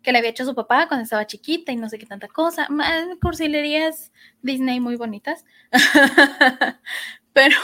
[0.02, 2.68] Que le había hecho su papá cuando estaba chiquita y no sé qué tanta cosa.
[3.20, 4.12] Cursilerías
[4.42, 5.44] Disney muy bonitas.
[7.32, 7.56] pero,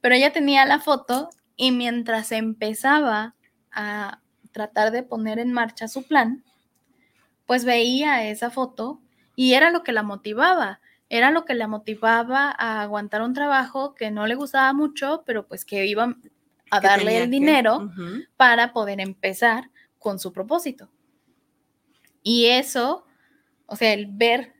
[0.00, 3.34] pero ella tenía la foto y mientras empezaba
[3.70, 4.20] a
[4.52, 6.44] tratar de poner en marcha su plan,
[7.46, 9.00] pues veía esa foto
[9.36, 13.94] y era lo que la motivaba era lo que la motivaba a aguantar un trabajo
[13.94, 16.16] que no le gustaba mucho, pero pues que iba
[16.70, 17.90] a darle el dinero
[18.36, 20.90] para poder empezar con su propósito.
[22.22, 23.06] Y eso,
[23.66, 24.54] o sea, el ver,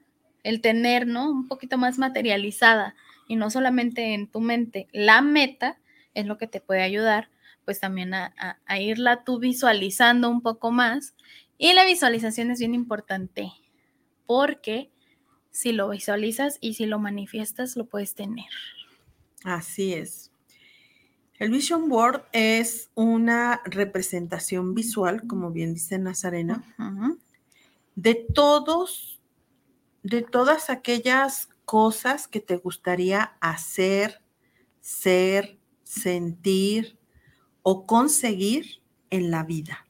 [0.45, 1.29] el tener, ¿no?
[1.29, 2.95] Un poquito más materializada
[3.27, 5.81] y no solamente en tu mente, la meta
[6.14, 7.29] es lo que te puede ayudar,
[7.64, 8.33] pues también a,
[8.64, 11.16] a irla tú visualizando un poco más.
[11.59, 13.51] Y la visualización es bien importante
[14.27, 14.91] porque
[15.51, 18.47] si lo visualizas y si lo manifiestas, lo puedes tener.
[19.45, 20.31] Así es.
[21.39, 26.64] El Vision Board es una representación visual, como bien dice Nazarena,
[27.95, 29.20] de todos,
[30.03, 34.22] de todas aquellas cosas que te gustaría hacer,
[34.81, 36.99] ser, sentir
[37.62, 39.86] o conseguir en la vida.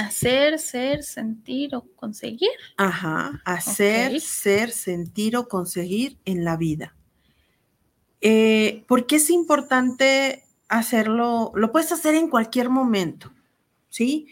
[0.00, 2.50] Hacer, ser, sentir o conseguir.
[2.78, 6.96] Ajá, hacer, ser, sentir o conseguir en la vida.
[8.20, 11.52] Eh, ¿Por qué es importante hacerlo?
[11.54, 13.32] Lo puedes hacer en cualquier momento,
[13.90, 14.28] ¿sí?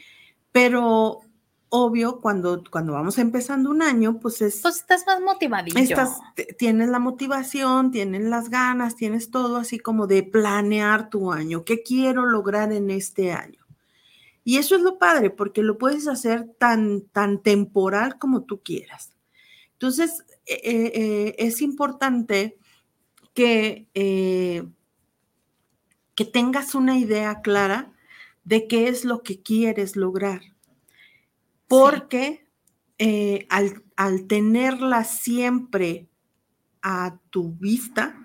[0.53, 1.21] Pero
[1.71, 4.61] obvio, cuando, cuando vamos empezando un año, pues es...
[4.61, 5.97] Pues estás más motivadillo.
[6.59, 11.65] tienes la motivación, tienes las ganas, tienes todo así como de planear tu año.
[11.65, 13.60] ¿Qué quiero lograr en este año?
[14.45, 19.13] Y eso es lo padre, porque lo puedes hacer tan, tan temporal como tú quieras.
[19.73, 22.59] Entonces, eh, eh, eh, es importante
[23.35, 23.87] que,
[26.15, 27.93] que tengas una idea clara
[28.45, 30.41] de qué es lo que quieres lograr.
[31.69, 32.47] Porque
[33.49, 36.09] al, al tenerla siempre
[36.83, 38.19] a tu vista,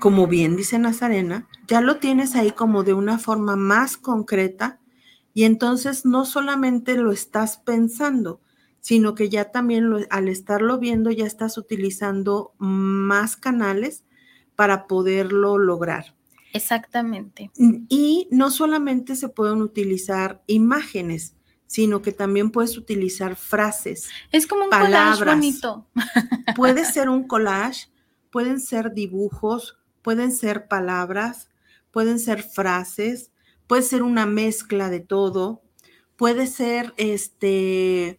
[0.00, 4.78] como bien dice Nazarena, ya lo tienes ahí como de una forma más concreta
[5.32, 8.42] y entonces no solamente lo estás pensando,
[8.80, 14.04] sino que ya también al estarlo viendo ya estás utilizando más canales
[14.54, 16.14] para poderlo lograr.
[16.52, 17.50] Exactamente.
[17.88, 24.10] Y no solamente se pueden utilizar imágenes, sino que también puedes utilizar frases.
[24.30, 25.86] Es como un collage bonito.
[26.54, 27.88] Puede ser un collage,
[28.30, 31.48] pueden ser dibujos, pueden ser palabras,
[31.92, 33.30] pueden ser frases,
[33.66, 35.62] puede ser una mezcla de todo,
[36.16, 38.18] puede ser este,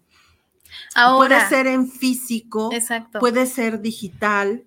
[1.17, 3.19] puede ser en físico, exacto.
[3.19, 4.63] puede ser digital.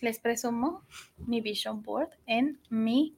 [0.00, 0.82] Les presumo
[1.26, 3.16] mi vision board en mi,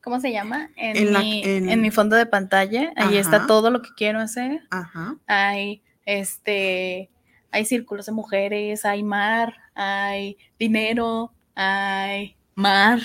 [0.00, 0.70] ¿cómo se llama?
[0.76, 2.92] En, mi, en, mi, fondo de pantalla.
[2.94, 4.62] Ahí está todo lo que quiero hacer.
[4.70, 5.16] Ajá.
[5.26, 7.10] Hay este,
[7.50, 13.00] hay círculos de mujeres, hay mar, hay dinero, Ay, mar.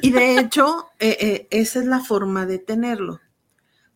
[0.00, 3.20] Y de hecho, eh, eh, esa es la forma de tenerlo.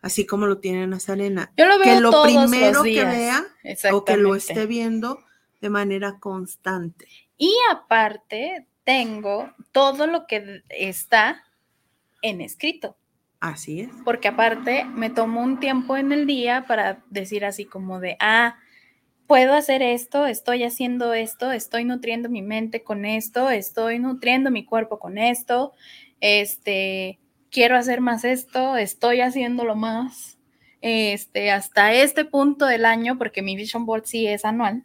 [0.03, 1.53] Así como lo tiene Nazarena.
[1.57, 3.45] Yo lo veo que lo primero que vea
[3.93, 5.19] o que lo esté viendo
[5.61, 7.09] de manera constante.
[7.37, 11.43] Y aparte, tengo todo lo que está
[12.23, 12.97] en escrito.
[13.41, 13.91] Así es.
[14.05, 18.57] Porque aparte me tomo un tiempo en el día para decir así como de, ah,
[19.27, 24.65] puedo hacer esto, estoy haciendo esto, estoy nutriendo mi mente con esto, estoy nutriendo mi
[24.65, 25.73] cuerpo con esto,
[26.21, 27.19] este,
[27.51, 30.39] quiero hacer más esto, estoy haciéndolo más,
[30.81, 34.85] este, hasta este punto del año, porque mi Vision Board sí es anual,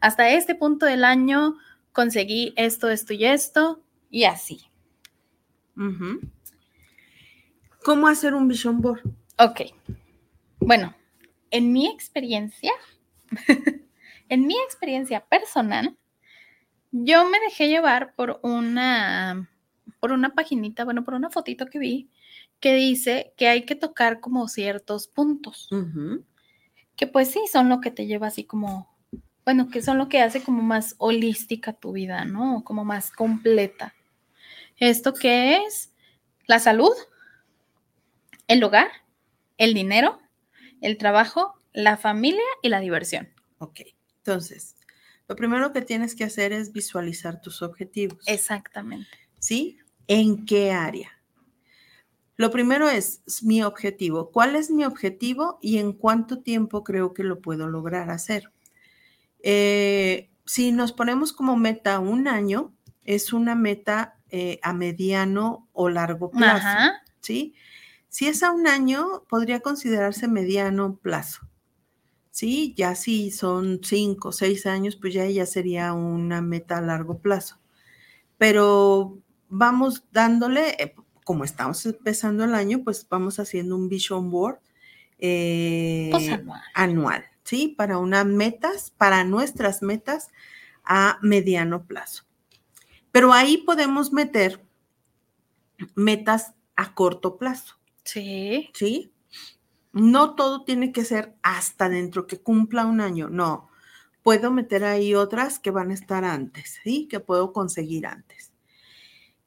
[0.00, 1.56] hasta este punto del año
[1.92, 4.60] conseguí esto, esto y esto, y así.
[7.82, 9.02] ¿Cómo hacer un Vision Board?
[9.38, 9.62] Ok.
[10.58, 10.94] Bueno,
[11.50, 12.72] en mi experiencia,
[14.28, 15.96] en mi experiencia personal,
[16.92, 19.50] yo me dejé llevar por una,
[20.00, 22.10] por una paginita, bueno, por una fotito que vi,
[22.60, 25.68] que dice que hay que tocar como ciertos puntos,
[26.96, 28.94] que pues sí, son lo que te lleva así como,
[29.44, 32.64] bueno, que son lo que hace como más holística tu vida, ¿no?
[32.64, 33.94] Como más completa.
[34.78, 35.92] ¿Esto qué es?
[36.46, 36.92] La salud,
[38.48, 38.88] el hogar,
[39.58, 40.20] el dinero,
[40.80, 43.28] el trabajo la familia y la diversión.
[43.58, 43.80] Ok,
[44.16, 44.74] entonces,
[45.28, 48.22] Lo primero que tienes que hacer es visualizar tus objetivos.
[48.26, 49.08] Exactamente.
[49.40, 49.76] ¿Sí?
[50.06, 51.10] ¿En qué área?
[52.36, 54.30] Lo primero es mi objetivo.
[54.30, 58.52] ¿Cuál es mi objetivo y en cuánto tiempo creo que lo puedo lograr hacer?
[59.40, 62.72] Eh, si nos ponemos como meta un año,
[63.04, 66.94] es una meta eh, a mediano o largo plazo.
[67.20, 67.54] ¿Sí?
[68.08, 71.48] Si es a un año, podría considerarse mediano plazo.
[72.36, 72.74] ¿Sí?
[72.76, 77.16] Ya si son cinco o seis años, pues ya, ya sería una meta a largo
[77.18, 77.58] plazo.
[78.36, 79.18] Pero
[79.48, 84.58] vamos dándole, eh, como estamos empezando el año, pues vamos haciendo un vision board
[85.18, 86.60] eh, Pues anual.
[86.74, 87.74] anual, ¿sí?
[87.74, 90.28] Para unas metas, para nuestras metas
[90.84, 92.24] a mediano plazo.
[93.12, 94.62] Pero ahí podemos meter
[95.94, 98.68] metas a corto plazo, Sí.
[98.74, 99.10] ¿sí?
[99.96, 103.70] No todo tiene que ser hasta dentro que cumpla un año, no.
[104.22, 107.08] Puedo meter ahí otras que van a estar antes, ¿sí?
[107.08, 108.52] Que puedo conseguir antes.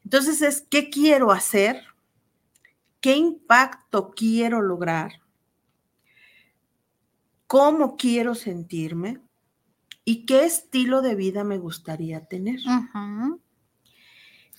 [0.04, 1.84] Entonces es, ¿qué quiero hacer?
[3.00, 5.22] ¿Qué impacto quiero lograr?
[7.46, 9.22] ¿Cómo quiero sentirme?
[10.04, 12.60] ¿Y qué estilo de vida me gustaría tener?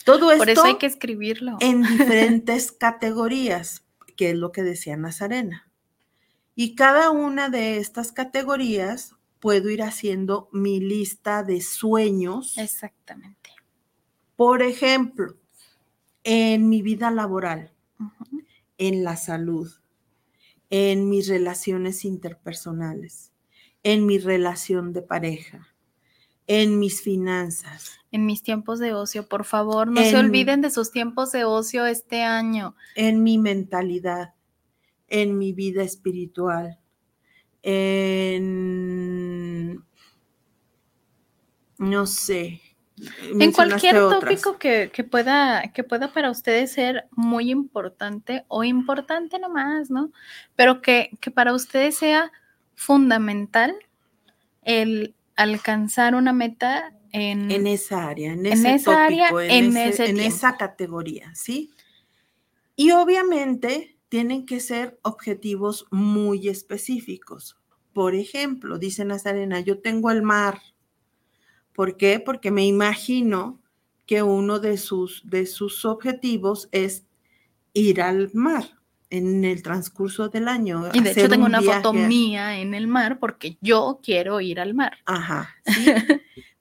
[0.05, 1.57] Todo esto Por eso hay que escribirlo.
[1.59, 3.84] en diferentes categorías,
[4.16, 5.70] que es lo que decía Nazarena.
[6.62, 12.58] Y cada una de estas categorías puedo ir haciendo mi lista de sueños.
[12.58, 13.48] Exactamente.
[14.36, 15.36] Por ejemplo,
[16.22, 17.72] en mi vida laboral,
[18.76, 19.72] en la salud,
[20.68, 23.32] en mis relaciones interpersonales,
[23.82, 25.66] en mi relación de pareja,
[26.46, 30.70] en mis finanzas, En mis tiempos de ocio, por favor, no se En- olviden de
[30.70, 32.74] sus tiempos de ocio este año.
[32.96, 34.34] en mi mentalidad,
[35.11, 36.78] en mi vida espiritual,
[38.50, 39.84] en,
[41.78, 42.61] no sé.
[43.40, 49.38] En cualquier tópico que, que pueda, que pueda para ustedes ser muy importante o importante
[49.38, 50.12] nomás, ¿no?
[50.54, 52.30] Pero que, que para ustedes sea
[52.74, 53.74] fundamental
[54.62, 59.88] el alcanzar una meta en, En esa área, en En ese esa área, en ese-
[59.88, 61.70] ese en esa categoría, ¿sí?
[62.76, 67.56] Y obviamente tienen que ser objetivos muy específicos.
[67.94, 70.61] Por ejemplo, dice Nazarena, yo tengo el mar.
[71.72, 72.20] ¿Por qué?
[72.20, 73.61] Porque me imagino
[74.06, 77.04] que uno de sus, de sus objetivos es
[77.72, 78.76] ir al mar
[79.11, 80.88] en el transcurso del año.
[80.92, 84.58] y de hecho tengo un una foto mía en el mar porque yo quiero ir
[84.61, 84.98] al mar.
[85.06, 85.86] Ajá, sí.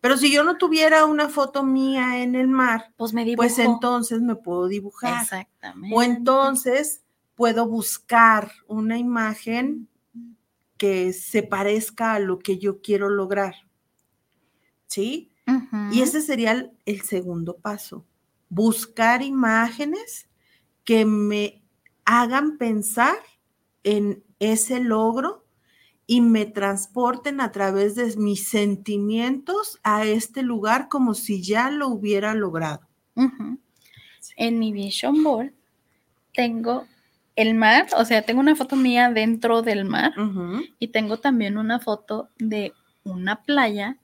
[0.01, 3.43] Pero si yo no tuviera una foto mía en el mar, Pues me dibujo.
[3.47, 5.23] pues entonces me puedo dibujar.
[5.23, 5.95] Exactamente.
[5.95, 7.01] O entonces
[7.39, 9.87] puedo buscar una imagen
[10.75, 13.55] que se parezca a lo que yo quiero lograr.
[14.87, 15.31] ¿Sí?
[15.93, 18.05] Y ese sería el, el segundo paso.
[18.49, 20.27] Buscar imágenes
[20.83, 21.63] que me
[22.03, 23.15] hagan pensar
[23.83, 25.45] en ese logro
[26.05, 31.87] y me transporten a través de mis sentimientos a este lugar como si ya lo
[31.87, 32.85] hubiera logrado.
[34.35, 35.53] En mi vision board
[36.33, 36.85] tengo
[37.39, 40.13] el mar, o sea, tengo una foto mía dentro del mar
[40.77, 42.73] y tengo también una foto de
[43.05, 43.97] una playa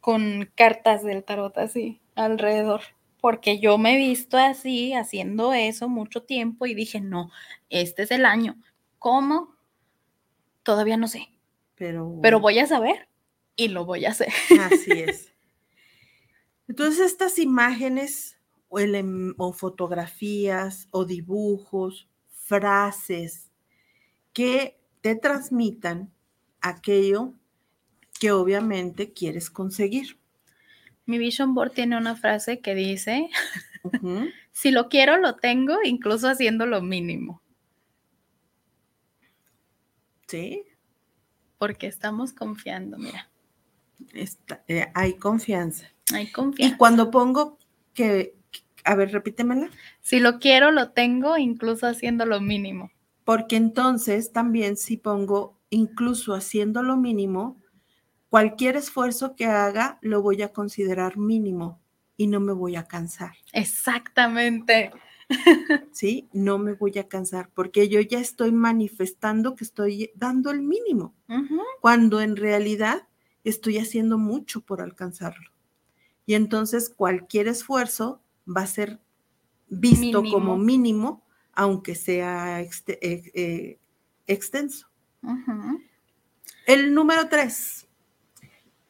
[0.00, 2.82] con cartas del tarot así alrededor,
[3.20, 7.32] porque yo me he visto así haciendo eso mucho tiempo y dije, no,
[7.68, 8.56] este es el año.
[9.00, 9.56] ¿Cómo?
[10.62, 11.32] Todavía no sé,
[11.74, 13.08] Pero, pero voy a saber
[13.56, 14.32] y lo voy a hacer.
[14.60, 15.32] Así es.
[16.68, 22.09] Entonces, estas imágenes o fotografías o dibujos,
[22.50, 23.48] frases
[24.32, 26.12] que te transmitan
[26.60, 27.32] aquello
[28.18, 30.18] que obviamente quieres conseguir.
[31.06, 33.30] Mi vision board tiene una frase que dice,
[34.52, 37.40] si lo quiero, lo tengo, incluso haciendo lo mínimo,
[40.26, 40.62] Sí,
[41.58, 43.28] porque estamos confiando, mira,
[44.14, 45.90] está- eh, hay confianza.
[46.12, 46.76] hay Y confianza.
[46.78, 47.58] cuando pongo
[47.94, 48.36] que,
[48.84, 49.70] a ver, repítemela.
[50.00, 52.90] Si lo quiero, lo tengo, incluso haciendo lo mínimo.
[53.24, 57.60] Porque entonces también si pongo incluso haciendo lo mínimo,
[58.28, 61.80] cualquier esfuerzo que haga lo voy a considerar mínimo
[62.16, 64.90] y no me voy a cansar, Exactamente.
[65.92, 66.28] ¿sí?
[66.32, 71.14] No me voy a cansar porque yo ya estoy manifestando que estoy dando el mínimo,
[71.80, 73.06] cuando en realidad
[73.44, 75.50] estoy haciendo mucho por alcanzarlo.
[76.26, 78.22] Y entonces cualquier esfuerzo
[78.54, 79.00] va a ser
[79.68, 83.78] visto como mínimo, aunque sea eh, eh,
[84.26, 84.88] extenso.
[86.66, 87.88] El número tres,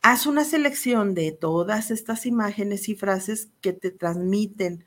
[0.03, 4.85] haz una selección de todas estas imágenes y frases que te transmiten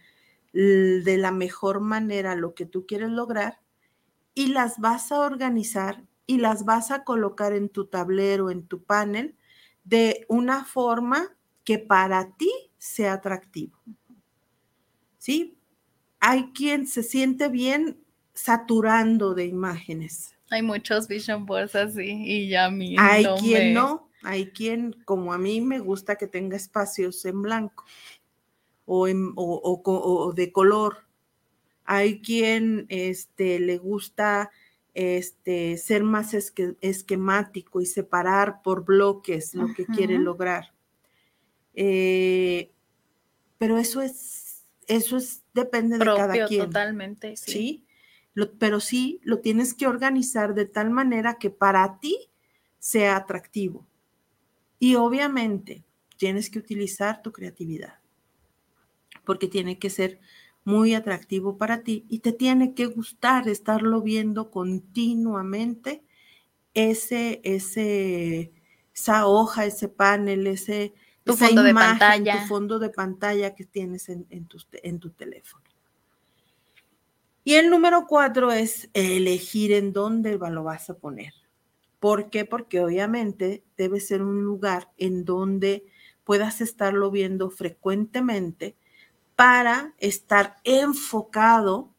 [0.53, 3.59] de la mejor manera lo que tú quieres lograr
[4.35, 8.83] y las vas a organizar y las vas a colocar en tu tablero, en tu
[8.83, 9.35] panel,
[9.83, 13.79] de una forma que para ti sea atractivo.
[15.23, 15.57] ¿Sí?
[16.19, 17.97] Hay quien se siente bien
[18.33, 20.35] saturando de imágenes.
[20.49, 22.97] Hay muchos vision boards así y ya mí.
[22.99, 27.85] Hay quien no, hay quien, como a mí me gusta que tenga espacios en blanco
[28.83, 31.07] o, o, de color.
[31.85, 34.51] Hay quien este, le gusta
[34.93, 40.73] este, ser más esquemático y separar por bloques lo que quiere lograr.
[41.75, 42.73] Eh,
[43.57, 44.42] pero eso es,
[44.87, 46.65] eso es, depende de cada quien.
[46.65, 47.85] Totalmente, sí.
[48.59, 52.29] pero sí lo tienes que organizar de tal manera que para ti
[52.79, 53.87] sea atractivo.
[54.79, 55.83] Y obviamente
[56.17, 57.99] tienes que utilizar tu creatividad,
[59.25, 60.19] porque tiene que ser
[60.65, 66.03] muy atractivo para ti y te tiene que gustar estarlo viendo continuamente
[66.73, 68.51] ese, ese,
[68.93, 70.93] esa hoja, ese panel, ese,
[71.23, 72.41] tu fondo de pantalla.
[72.41, 75.63] tu fondo de pantalla que tienes en, tu, en tu teléfono.
[77.43, 81.33] Y el número cuatro es elegir en dónde lo vas a poner.
[81.99, 82.45] ¿Por qué?
[82.45, 85.85] Porque obviamente debe ser un lugar en donde
[86.23, 88.75] puedas estarlo viendo frecuentemente
[89.35, 91.89] para estar enfocado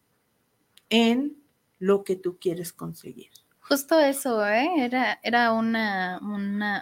[0.89, 1.37] en
[1.79, 3.31] lo que tú quieres conseguir.
[3.61, 4.69] Justo eso, ¿eh?
[4.79, 6.19] Era, era una,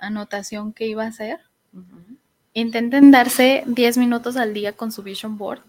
[0.02, 1.40] anotación que iba a hacer.
[2.54, 5.62] Intenten darse 10 minutos al día con su vision board,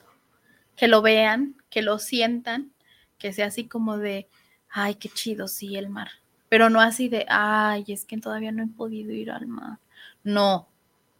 [0.75, 2.73] que lo vean, que lo sientan,
[3.17, 4.27] que sea así como de,
[4.69, 6.09] ay, qué chido, sí, el mar.
[6.49, 9.79] Pero no así de, ay, es que todavía no he podido ir al mar.
[10.23, 10.67] No,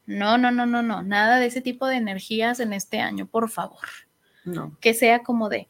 [0.06, 3.50] no, no, no, no, no, nada de ese tipo de energías en este año, por
[3.50, 3.88] favor.
[4.44, 4.78] No.
[4.82, 5.70] Que sea como de,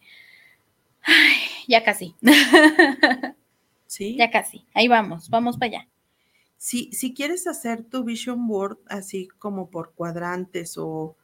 [1.04, 1.36] ay,
[1.68, 2.16] ya casi.
[3.94, 4.16] Sí.
[4.18, 4.66] Ya casi.
[4.74, 5.88] Ahí vamos, vamos para allá.
[6.64, 11.18] Si, si quieres hacer tu vision board así como por cuadrantes o,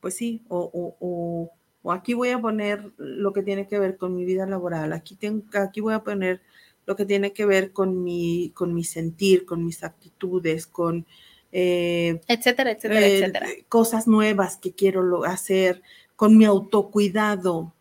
[0.00, 1.50] pues sí, o, o,
[1.82, 5.14] o, aquí voy a poner lo que tiene que ver con mi vida laboral, aquí,
[5.14, 6.40] tengo, aquí voy a poner
[6.86, 11.04] lo que tiene que ver con mi, con mi sentir, con mis actitudes, con
[11.52, 13.46] eh, etcétera, etcétera, eh, etcétera.
[13.68, 15.82] Cosas nuevas que quiero hacer,
[16.16, 17.74] con mi autocuidado,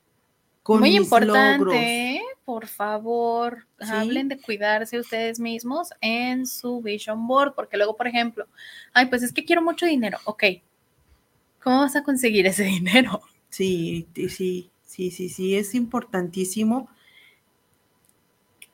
[0.63, 2.22] con Muy importante, ¿eh?
[2.46, 8.48] Por favor, hablen de cuidarse ustedes mismos en su vision board, porque luego, por ejemplo,
[8.93, 10.43] ay, pues es que quiero mucho dinero, ok,
[11.62, 13.22] ¿cómo vas a conseguir ese dinero?
[13.50, 16.88] Sí, sí, sí, sí, sí, es importantísimo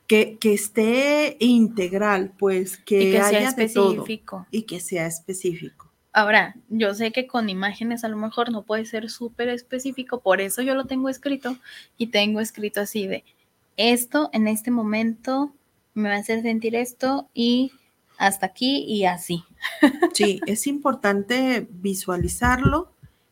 [0.06, 4.46] que, esté integral, pues que, haya específico.
[4.52, 5.90] y que sea específico.
[6.12, 10.42] Ahora, yo sé que con imágenes a lo mejor no puede ser súper específico, por
[10.42, 11.56] eso yo lo tengo escrito
[11.98, 13.24] y tengo escrito así de
[13.82, 15.54] esto en este momento
[15.94, 17.72] me va a hacer sentir esto y
[18.18, 19.44] hasta aquí y así.
[20.14, 22.92] Sí, es importante visualizarlo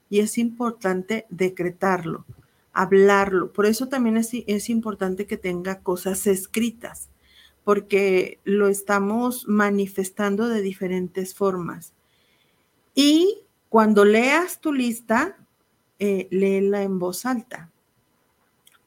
[0.09, 2.25] y es importante decretarlo
[2.79, 3.51] hablarlo.
[3.51, 7.09] Por eso también es, es importante que tenga cosas escritas,
[7.63, 11.93] porque lo estamos manifestando de diferentes formas.
[12.95, 15.37] Y cuando leas tu lista,
[15.99, 17.69] eh, léela en voz alta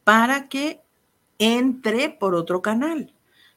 [0.04, 0.80] para que
[1.38, 3.12] entre por otro canal,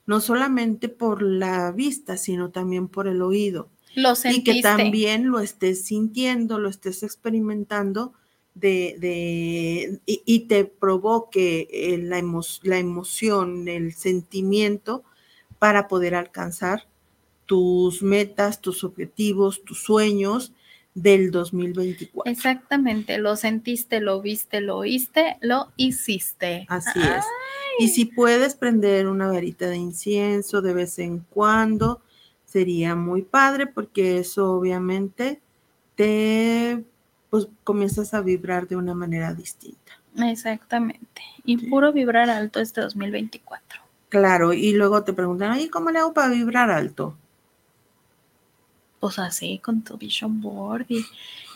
[0.05, 3.69] no solamente por la vista, sino también por el oído.
[3.95, 8.13] Lo Y que también lo estés sintiendo, lo estés experimentando
[8.55, 12.23] de, y, te provoque eh, la,
[12.63, 15.03] la emoción, el sentimiento
[15.59, 16.87] para poder alcanzar
[17.45, 20.53] tus metas, tus objetivos, tus sueños
[20.93, 22.31] del 2024.
[22.31, 26.65] Exactamente, lo sentiste, lo viste, lo oíste, lo hiciste.
[26.69, 27.25] Así es.
[27.79, 32.01] Y si puedes prender una varita de incienso de vez en cuando,
[32.45, 35.41] sería muy padre porque eso obviamente
[35.95, 36.83] te
[37.29, 39.99] pues comienzas a vibrar de una manera distinta.
[40.17, 41.21] Exactamente.
[41.43, 43.81] Y puro vibrar alto este 2024.
[44.07, 47.17] Claro, y luego te preguntan, ¿y cómo le hago para vibrar alto?
[49.01, 51.05] Pues así, con tu vision board y,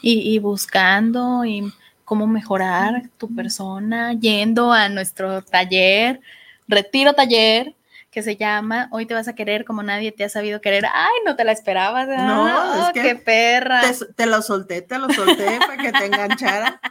[0.02, 1.72] y, y buscando y
[2.10, 6.20] cómo mejorar tu persona, yendo a nuestro taller,
[6.68, 7.76] retiro taller,
[8.10, 10.86] que se llama Hoy te vas a querer como nadie te ha sabido querer.
[10.92, 12.08] Ay, no te la esperabas.
[12.08, 13.84] No, es que qué perra.
[14.16, 16.82] Te, lo solté, te lo solté para que te enganchara.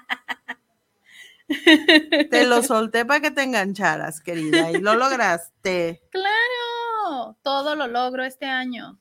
[2.30, 6.00] te lo solté para que te engancharas, querida, y lo lograste.
[6.10, 9.00] Claro, todo lo logro este año.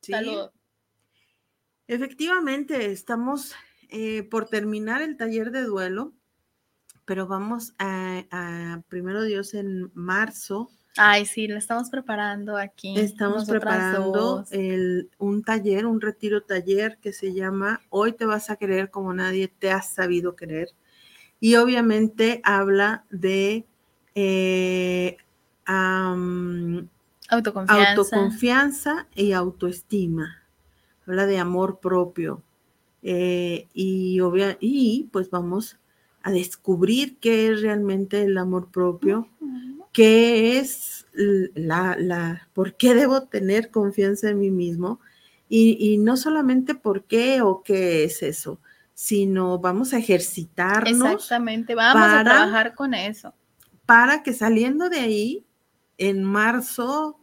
[0.00, 0.48] Salud.
[1.88, 3.56] Efectivamente, estamos
[3.90, 6.12] eh, por terminar el taller de duelo,
[7.04, 10.70] pero vamos a, a primero Dios en marzo.
[10.96, 12.98] Ay, sí, lo estamos preparando aquí.
[12.98, 18.56] Estamos preparando el- un taller, un retiro taller que se llama Hoy te vas a
[18.56, 20.70] querer como nadie te ha sabido querer.
[21.40, 23.66] Y obviamente habla de
[24.14, 25.18] eh,
[27.66, 30.42] autoconfianza y autoestima.
[31.06, 32.42] Habla de amor propio.
[33.08, 35.78] Eh, y, obvia- y pues vamos
[36.22, 39.28] a descubrir qué es realmente el amor propio,
[39.92, 44.98] qué es la, la, por qué debo tener confianza en mí mismo.
[45.48, 48.58] Y, y no solamente por qué o qué es eso,
[48.92, 53.32] sino vamos a ejercitarnos Exactamente, vamos a trabajar con eso.
[53.86, 55.44] para que saliendo de ahí,
[55.98, 57.20] en marzo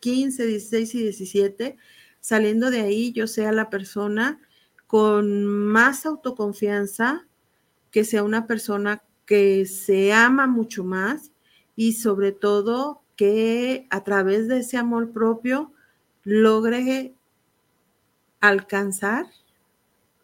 [0.00, 1.76] 15, 16 y 17,
[2.20, 4.38] saliendo de ahí yo sea la persona
[4.92, 7.26] con más autoconfianza,
[7.90, 11.30] que sea una persona que se ama mucho más
[11.74, 15.72] y sobre todo que a través de ese amor propio
[16.24, 17.14] logre
[18.42, 19.24] alcanzar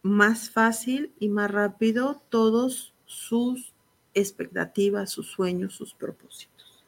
[0.02, 3.72] más fácil y más rápido todos sus
[4.12, 6.84] expectativas, sus sueños, sus propósitos.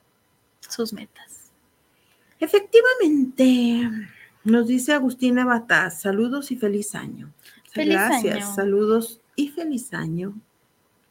[0.69, 1.51] Sus metas.
[2.41, 3.89] Efectivamente,
[4.45, 7.33] nos dice Agustina Bataz, saludos y feliz año.
[7.73, 8.55] Feliz Gracias, año.
[8.55, 10.35] saludos y feliz año.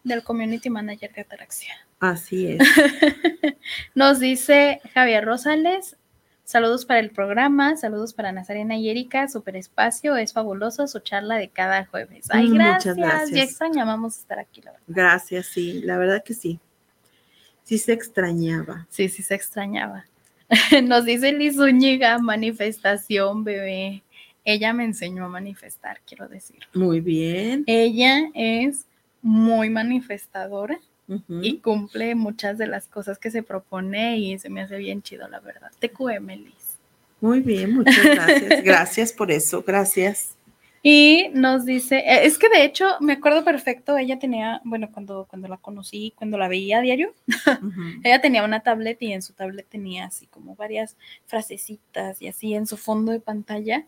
[0.03, 1.73] Del Community Manager de Ataraxia.
[1.99, 2.59] Así es.
[3.95, 5.95] Nos dice Javier Rosales.
[6.45, 11.35] Saludos para el programa, saludos para Nazarena y Erika, super espacio, es fabuloso su charla
[11.35, 12.25] de cada jueves.
[12.31, 13.37] Ay, Mm, gracias, muchas gracias.
[13.37, 14.85] ya extrañábamos estar aquí, la verdad.
[14.87, 16.59] Gracias, sí, la verdad que sí.
[17.63, 18.87] Sí se extrañaba.
[18.89, 20.05] Sí, sí se extrañaba.
[20.83, 24.01] Nos dice Liz Zúñiga, manifestación, bebé.
[24.49, 26.57] Ella me enseñó a manifestar, quiero decir.
[26.73, 27.63] Muy bien.
[27.67, 28.87] Ella es
[29.21, 30.79] muy manifestadora
[31.29, 35.27] y cumple muchas de las cosas que se propone y se me hace bien chido,
[35.27, 35.69] la verdad.
[35.79, 36.77] TQM, Liz.
[37.21, 38.63] Muy bien, muchas gracias.
[38.63, 40.35] Gracias por eso, gracias.
[40.81, 45.27] Y nos dice, eh, es que de hecho me acuerdo perfecto, ella tenía, bueno, cuando,
[45.29, 47.13] cuando la conocí, cuando la veía a diario,
[48.03, 50.95] ella tenía una tablet y en su tablet tenía así como varias
[51.25, 53.85] frasecitas y así en su fondo de pantalla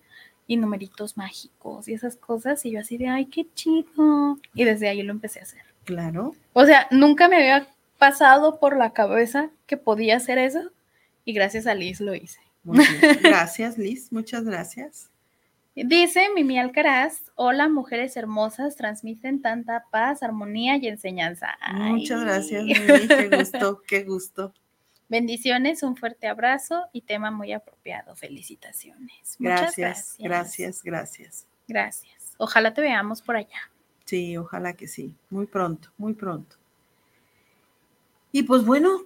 [0.52, 4.38] y numeritos mágicos y esas cosas y yo así de, ay, qué chido.
[4.54, 5.62] Y desde ahí lo empecé a hacer.
[5.86, 6.36] Claro.
[6.52, 10.70] O sea, nunca me había pasado por la cabeza que podía hacer eso
[11.24, 12.42] y gracias a Liz lo hice.
[12.64, 13.20] Muy bien.
[13.24, 14.12] Gracias, Liz.
[14.12, 15.10] Muchas gracias.
[15.74, 21.58] Dice Mimi Alcaraz, hola mujeres hermosas, transmiten tanta paz, armonía y enseñanza.
[21.74, 23.08] Muchas gracias, Mimi.
[23.08, 24.54] Qué gusto, qué gusto.
[25.12, 28.16] Bendiciones, un fuerte abrazo y tema muy apropiado.
[28.16, 29.36] Felicitaciones.
[29.40, 31.48] Muchas Gracias, gracias, gracias.
[31.68, 32.34] Gracias.
[32.38, 33.70] Ojalá te veamos por allá.
[34.06, 35.14] Sí, ojalá que sí.
[35.30, 36.56] Muy pronto, muy pronto.
[38.32, 39.02] Y pues bueno,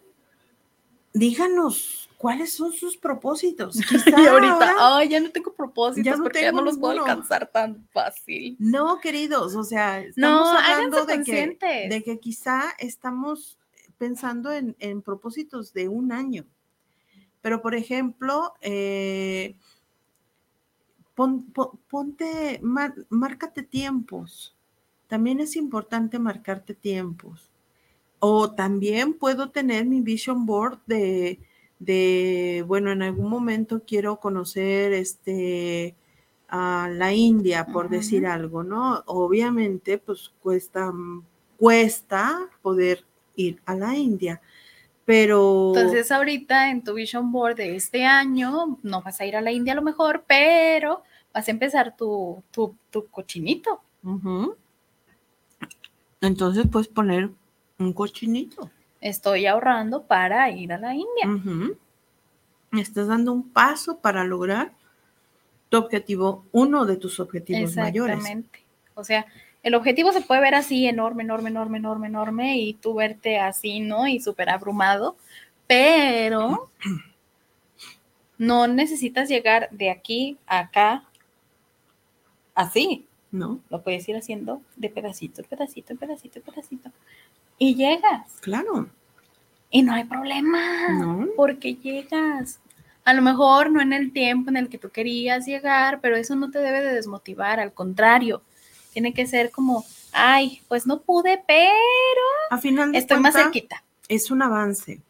[1.11, 3.75] díganos cuáles son sus propósitos.
[3.89, 6.99] Quizá y ahorita, ay, ya no tengo propósitos Ya no porque ya no los puedo
[6.99, 8.55] alcanzar tan fácil.
[8.59, 13.57] No, queridos, o sea, estamos No, hablando de que, de que quizá estamos
[13.97, 16.45] pensando en, en propósitos de un año.
[17.41, 19.55] Pero, por ejemplo, eh,
[21.15, 24.55] pon- pon- ponte, mar- márcate tiempos.
[25.07, 27.49] También es importante marcarte tiempos.
[28.19, 31.39] O también puedo tener mi vision board de,
[31.79, 35.95] de, bueno, en algún momento quiero conocer este
[36.49, 39.03] a la India, por decir algo, ¿no?
[39.07, 40.93] Obviamente, pues cuesta,
[41.57, 44.41] cuesta poder ir a la India,
[45.05, 49.41] pero Entonces ahorita en tu vision board de este año no vas a ir a
[49.41, 53.81] la India a lo mejor, pero vas a empezar tu, tu, tu cochinito.
[54.03, 54.55] Ujú.
[56.21, 57.29] entonces puedes poner
[57.79, 58.69] un cochinito.
[59.01, 61.27] Estoy ahorrando para ir a la India.
[61.27, 61.77] Ujú.
[62.71, 64.73] Estás dando un paso para lograr
[65.69, 68.15] tu objetivo, uno de tus objetivos mayores.
[68.15, 68.63] Exactamente.
[68.95, 69.25] O sea,
[69.65, 73.79] el objetivo se puede ver así enorme, enorme, enorme, enorme, enorme y tú verte así,
[73.79, 74.07] ¿no?
[74.07, 75.17] Y súper abrumado,
[75.65, 76.69] pero
[78.37, 81.03] no necesitas llegar de aquí a acá
[82.53, 83.07] así.
[83.31, 83.59] ¿No?
[83.69, 86.91] Lo puedes ir haciendo de pedacito, en pedacito, en pedacito, en pedacito.
[87.57, 88.37] Y llegas.
[88.41, 88.87] Claro.
[89.71, 90.89] Y no hay problema.
[90.91, 91.27] No.
[91.35, 92.59] Porque llegas.
[93.03, 96.35] A lo mejor no en el tiempo en el que tú querías llegar, pero eso
[96.35, 97.59] no te debe de desmotivar.
[97.59, 98.43] Al contrario,
[98.95, 99.83] tiene que ser como,
[100.13, 101.81] ay, pues no pude, pero
[102.49, 103.83] A final de estoy más cerquita.
[104.07, 105.01] es un avance.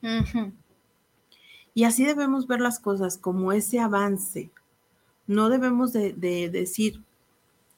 [1.76, 4.50] Y así debemos ver las cosas como ese avance.
[5.28, 7.00] No debemos de, de decir,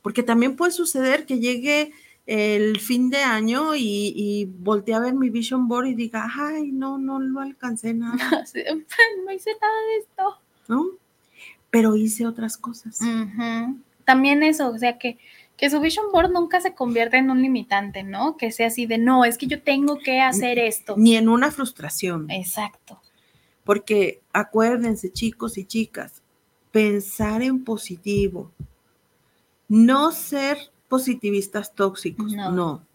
[0.02, 1.92] Porque también puede suceder que llegue
[2.26, 6.72] el fin de año y, y voltee a ver mi vision board y diga, ay,
[6.72, 8.16] no, no lo alcancé nada,
[8.54, 8.64] de,
[9.26, 10.40] no hice nada de esto.
[10.70, 10.86] ¿no?
[11.70, 13.00] Pero hice otras cosas.
[14.06, 15.18] También eso, o sea, que,
[15.58, 18.38] que su vision board nunca se convierta en un limitante, ¿no?
[18.38, 20.94] Que sea así de, no, es que yo tengo que hacer esto.
[20.98, 22.30] Ni en una frustración.
[22.30, 23.02] Exacto.
[23.64, 26.22] Porque acuérdense, chicos y chicas,
[26.72, 28.52] pensar en positivo,
[29.68, 32.52] no ser positivistas tóxicos, No.
[32.52, 32.86] no,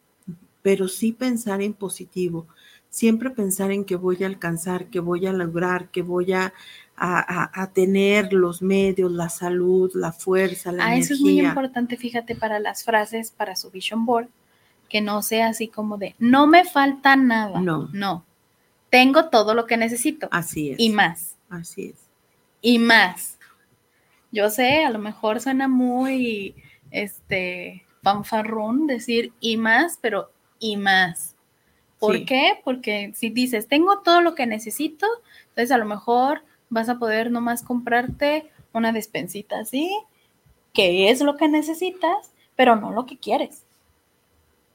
[0.63, 2.47] pero sí pensar en positivo,
[2.93, 6.53] siempre pensar en que voy a alcanzar, que voy a lograr, que voy a,
[6.95, 11.05] a- tener los medios, la salud, la fuerza, la Ah, energía.
[11.05, 14.29] eso es muy importante, fíjate, para las frases, para su vision board,
[14.91, 17.61] que no sea así como de, no me falta nada.
[17.63, 17.89] No.
[17.95, 18.27] No.
[18.91, 20.29] Tengo todo lo que necesito.
[20.31, 20.77] Así es.
[20.79, 21.37] Y más.
[21.49, 21.97] Así es.
[22.61, 23.39] y más.
[24.31, 26.55] Yo sé, a lo mejor suena muy
[26.91, 31.32] este fanfarrón decir y más, pero y más.
[32.03, 32.25] ¿Por Sí.
[32.25, 32.61] qué?
[32.65, 35.07] Porque si dices, tengo todo lo que necesito,
[35.51, 39.89] entonces a lo mejor vas a poder nomás comprarte una despensita así,
[40.73, 43.63] que es lo que necesitas, pero no lo que quieres.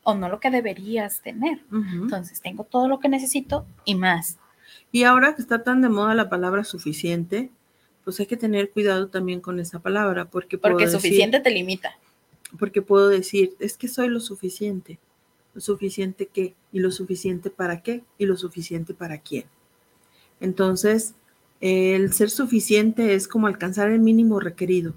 [0.04, 1.60] O no lo que deberías tener.
[1.70, 4.38] Entonces, tengo todo lo que necesito y más.
[4.94, 7.50] Y ahora que está tan de moda la palabra suficiente,
[8.06, 11.50] pues hay que tener cuidado también con esa palabra, porque puedo Porque decir- suficiente te
[11.50, 11.98] limita.
[12.58, 14.98] porque puedo decir, es que soy lo suficiente.
[15.58, 16.54] ¿Lo suficiente qué?
[16.72, 18.04] ¿Y lo suficiente para qué?
[18.20, 19.46] ¿Y lo suficiente para quién?
[20.40, 21.16] Entonces,
[21.62, 24.94] el ser suficiente es como alcanzar el mínimo requerido.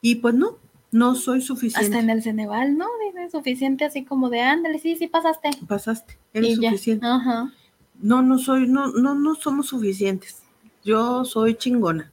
[0.00, 0.58] Y pues no,
[0.92, 1.86] no soy suficiente.
[1.86, 2.86] Hasta en el Ceneval, ¿no?
[3.04, 5.50] Dice suficiente así como de, ándale, sí, sí pasaste.
[5.66, 7.04] Pasaste, eres Y suficiente.
[7.04, 7.52] Ajá.
[8.00, 10.40] No, no soy, no, no, no somos suficientes.
[10.84, 12.12] Yo soy chingona.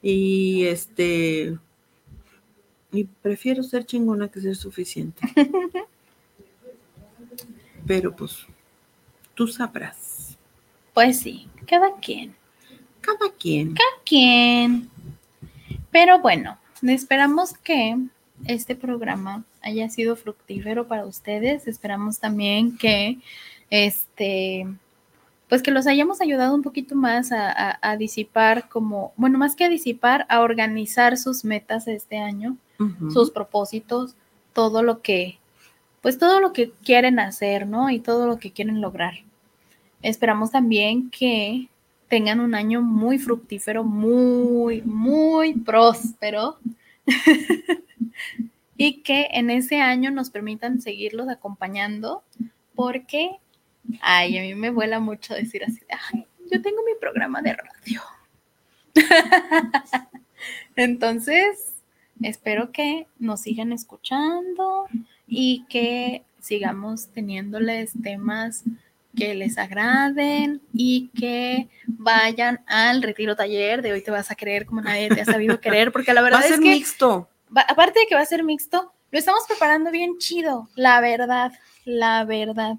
[0.00, 1.58] Y este,
[2.90, 5.20] y prefiero ser chingona que ser suficiente.
[7.88, 8.46] Pero pues,
[9.34, 10.38] tú sabrás.
[10.94, 12.36] Pues sí, cada quien.
[13.00, 13.74] Cada quien.
[13.74, 14.90] Cada quien.
[15.90, 17.96] Pero bueno, esperamos que
[18.44, 21.66] este programa haya sido fructífero para ustedes.
[21.66, 23.18] Esperamos también que
[23.70, 24.66] este
[25.48, 29.56] pues que los hayamos ayudado un poquito más a, a- a disipar como, bueno, más
[29.56, 32.56] que a disipar, a organizar sus metas este año.
[33.12, 34.14] Sus propósitos,
[34.52, 35.38] todo lo que,
[36.00, 37.90] pues todo lo que quieren hacer, ¿no?
[37.90, 39.14] Y todo lo que quieren lograr.
[40.02, 41.68] Esperamos también que
[42.08, 46.58] tengan un año muy fructífero, muy, muy próspero.
[48.76, 52.22] y que en ese año nos permitan seguirlos acompañando
[52.74, 53.32] porque,
[54.00, 55.80] ay, a mí me vuela mucho decir así,
[56.12, 58.02] ay, yo tengo mi programa de radio.
[60.76, 61.74] Entonces,
[62.22, 64.86] espero que nos sigan escuchando
[65.28, 68.64] y que sigamos teniéndoles temas
[69.16, 74.64] que les agraden y que vayan al retiro taller de hoy te vas a querer
[74.66, 77.28] como nadie te ha sabido querer, porque la Va verdad a ser es que mixto.
[77.56, 81.52] va- aparte de que va a ser mixto, lo estamos preparando bien chido, la verdad,
[81.84, 82.76] la verdad.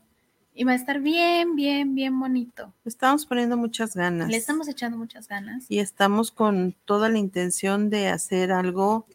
[0.54, 2.74] Y va a estar bien, bien, bien bonito.
[2.84, 4.30] Estamos poniendo muchas ganas.
[4.30, 5.66] Le estamos echando muchas ganas.
[5.70, 9.08] y estamos con toda la intención de hacer algo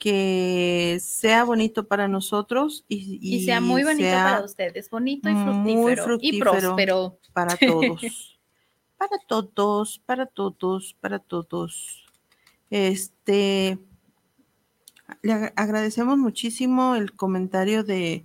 [0.00, 5.34] que sea bonito para nosotros y, Y, sea muy bonito sea para ustedes, bonito y
[5.36, 7.18] fructífero, y próspero.
[7.32, 8.38] para todos.
[8.98, 12.04] para todos, para todos, para todos.
[12.70, 13.78] Este,
[15.22, 18.24] le agra- agradecemos muchísimo el comentario de,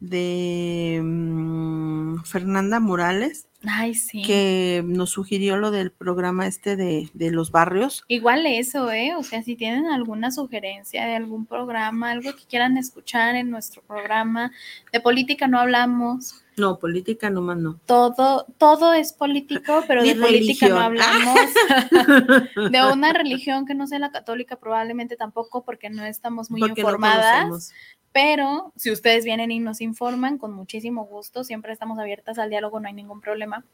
[0.00, 4.22] de mm, Fernanda Morales, Ay, sí.
[4.22, 8.04] que nos sugirió lo del programa este de, de los barrios.
[8.06, 9.14] Igual eso, ¿eh?
[9.16, 13.82] O sea, si tienen alguna sugerencia de algún programa, algo que quieran escuchar en nuestro
[13.82, 14.52] programa,
[14.92, 17.80] de política no hablamos, No, política nomás no.
[17.84, 21.34] todo, todo es político, pero de política no hablamos.
[22.70, 26.82] De una religión que no sea la católica, probablemente tampoco, porque no estamos muy Porque
[26.82, 27.42] no informadas.
[27.44, 27.70] conocemos.
[28.12, 32.80] Pero si ustedes vienen y nos informan, con muchísimo gusto, siempre estamos abiertas al diálogo,
[32.80, 33.64] no hay ningún problema.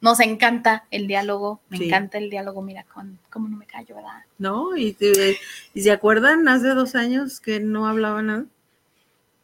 [0.00, 1.86] Nos encanta el diálogo, me Sí.
[1.86, 4.24] encanta el diálogo, mira, con, cómo no me callo, ¿verdad?
[4.38, 4.76] ¿No?
[4.76, 5.38] ¿Y, te-
[5.74, 8.44] y se acuerdan hace dos años que no hablaba nada?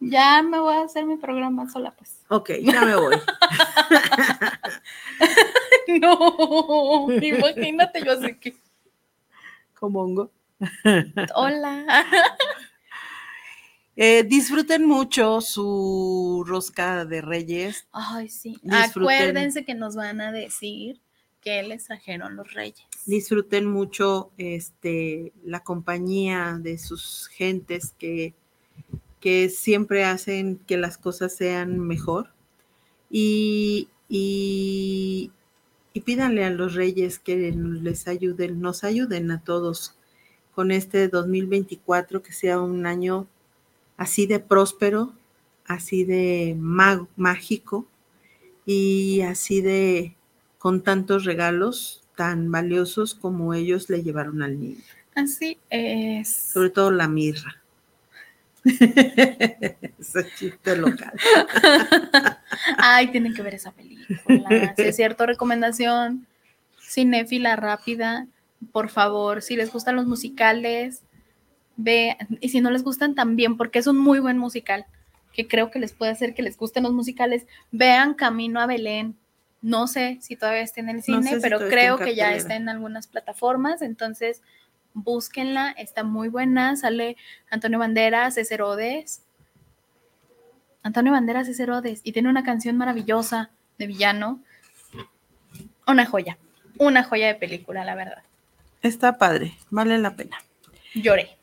[0.01, 2.19] Ya me voy a hacer mi programa sola, pues.
[2.29, 3.17] Ok, ya me voy.
[6.01, 8.55] no, imagínate yo así que,
[9.79, 10.31] Como hongo.
[11.35, 11.85] hola.
[13.97, 17.87] Eh, disfruten mucho su rosca de reyes.
[17.93, 18.59] Ay, sí.
[18.63, 19.03] Disfruten.
[19.03, 21.01] Acuérdense que nos van a decir
[21.41, 22.87] que les trajeron los reyes.
[23.07, 28.35] Disfruten mucho este, la compañía de sus gentes que,
[29.21, 32.33] que siempre hacen que las cosas sean mejor.
[33.11, 35.31] Y, y,
[35.93, 39.97] y pídanle a los reyes que les ayuden, nos ayuden a todos
[40.53, 43.29] con este 2024, que sea un año
[43.97, 45.13] así de próspero,
[45.67, 47.87] así de mágico
[48.67, 50.17] y así de
[50.59, 54.83] con tantos regalos tan valiosos como ellos le llevaron al niño.
[55.15, 56.29] Así es.
[56.29, 57.61] Sobre todo la mirra.
[58.65, 61.13] Ese chiste local.
[62.79, 64.75] Ay, tienen que ver esa película.
[64.77, 66.27] Si es cierto, recomendación
[66.81, 68.27] cinéfila rápida.
[68.73, 71.03] Por favor, si les gustan los musicales,
[71.77, 74.87] ve, y si no les gustan también, porque es un muy buen musical,
[75.33, 79.17] que creo que les puede hacer que les gusten los musicales, vean Camino a Belén.
[79.61, 83.07] No sé si todavía está en el cine, pero creo que ya está en algunas
[83.07, 84.43] plataformas, entonces
[84.93, 87.17] búsquenla, está muy buena, sale
[87.51, 89.23] Antonio Banderas, es Herodes.
[90.83, 94.41] Antonio Banderas es Herodes y tiene una canción maravillosa de villano.
[95.87, 96.39] Una joya,
[96.79, 98.23] una joya de película, la verdad.
[98.83, 100.37] Está padre, vale la pena.
[100.95, 101.37] Lloré.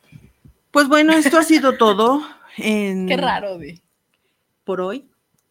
[0.72, 2.26] Pues bueno, esto ha sido todo.
[2.56, 3.60] Qué raro.
[4.64, 5.10] Por hoy.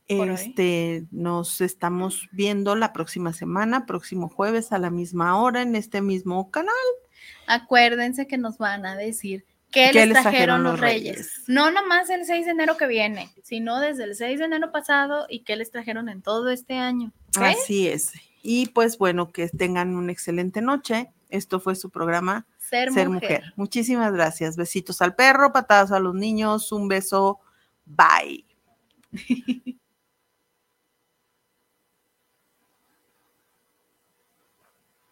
[0.08, 6.00] este, nos estamos viendo la próxima semana, próximo jueves a la misma hora en este
[6.00, 6.74] mismo canal.
[7.46, 11.42] Acuérdense que nos van a decir qué, les, trajeron, los reyes?
[11.46, 15.26] No nomás el 6 de enero que viene, sino desde el 6 de enero pasado
[15.28, 17.12] y qué les trajeron en todo este año.
[17.36, 18.12] Así es.
[18.42, 21.10] Y pues bueno, que tengan una excelente noche.
[21.28, 23.52] Esto fue su programa Ser, mujer.
[23.56, 24.56] Muchísimas gracias.
[24.56, 27.40] Besitos al perro, patadas a los niños, un beso.
[27.84, 28.46] Bye.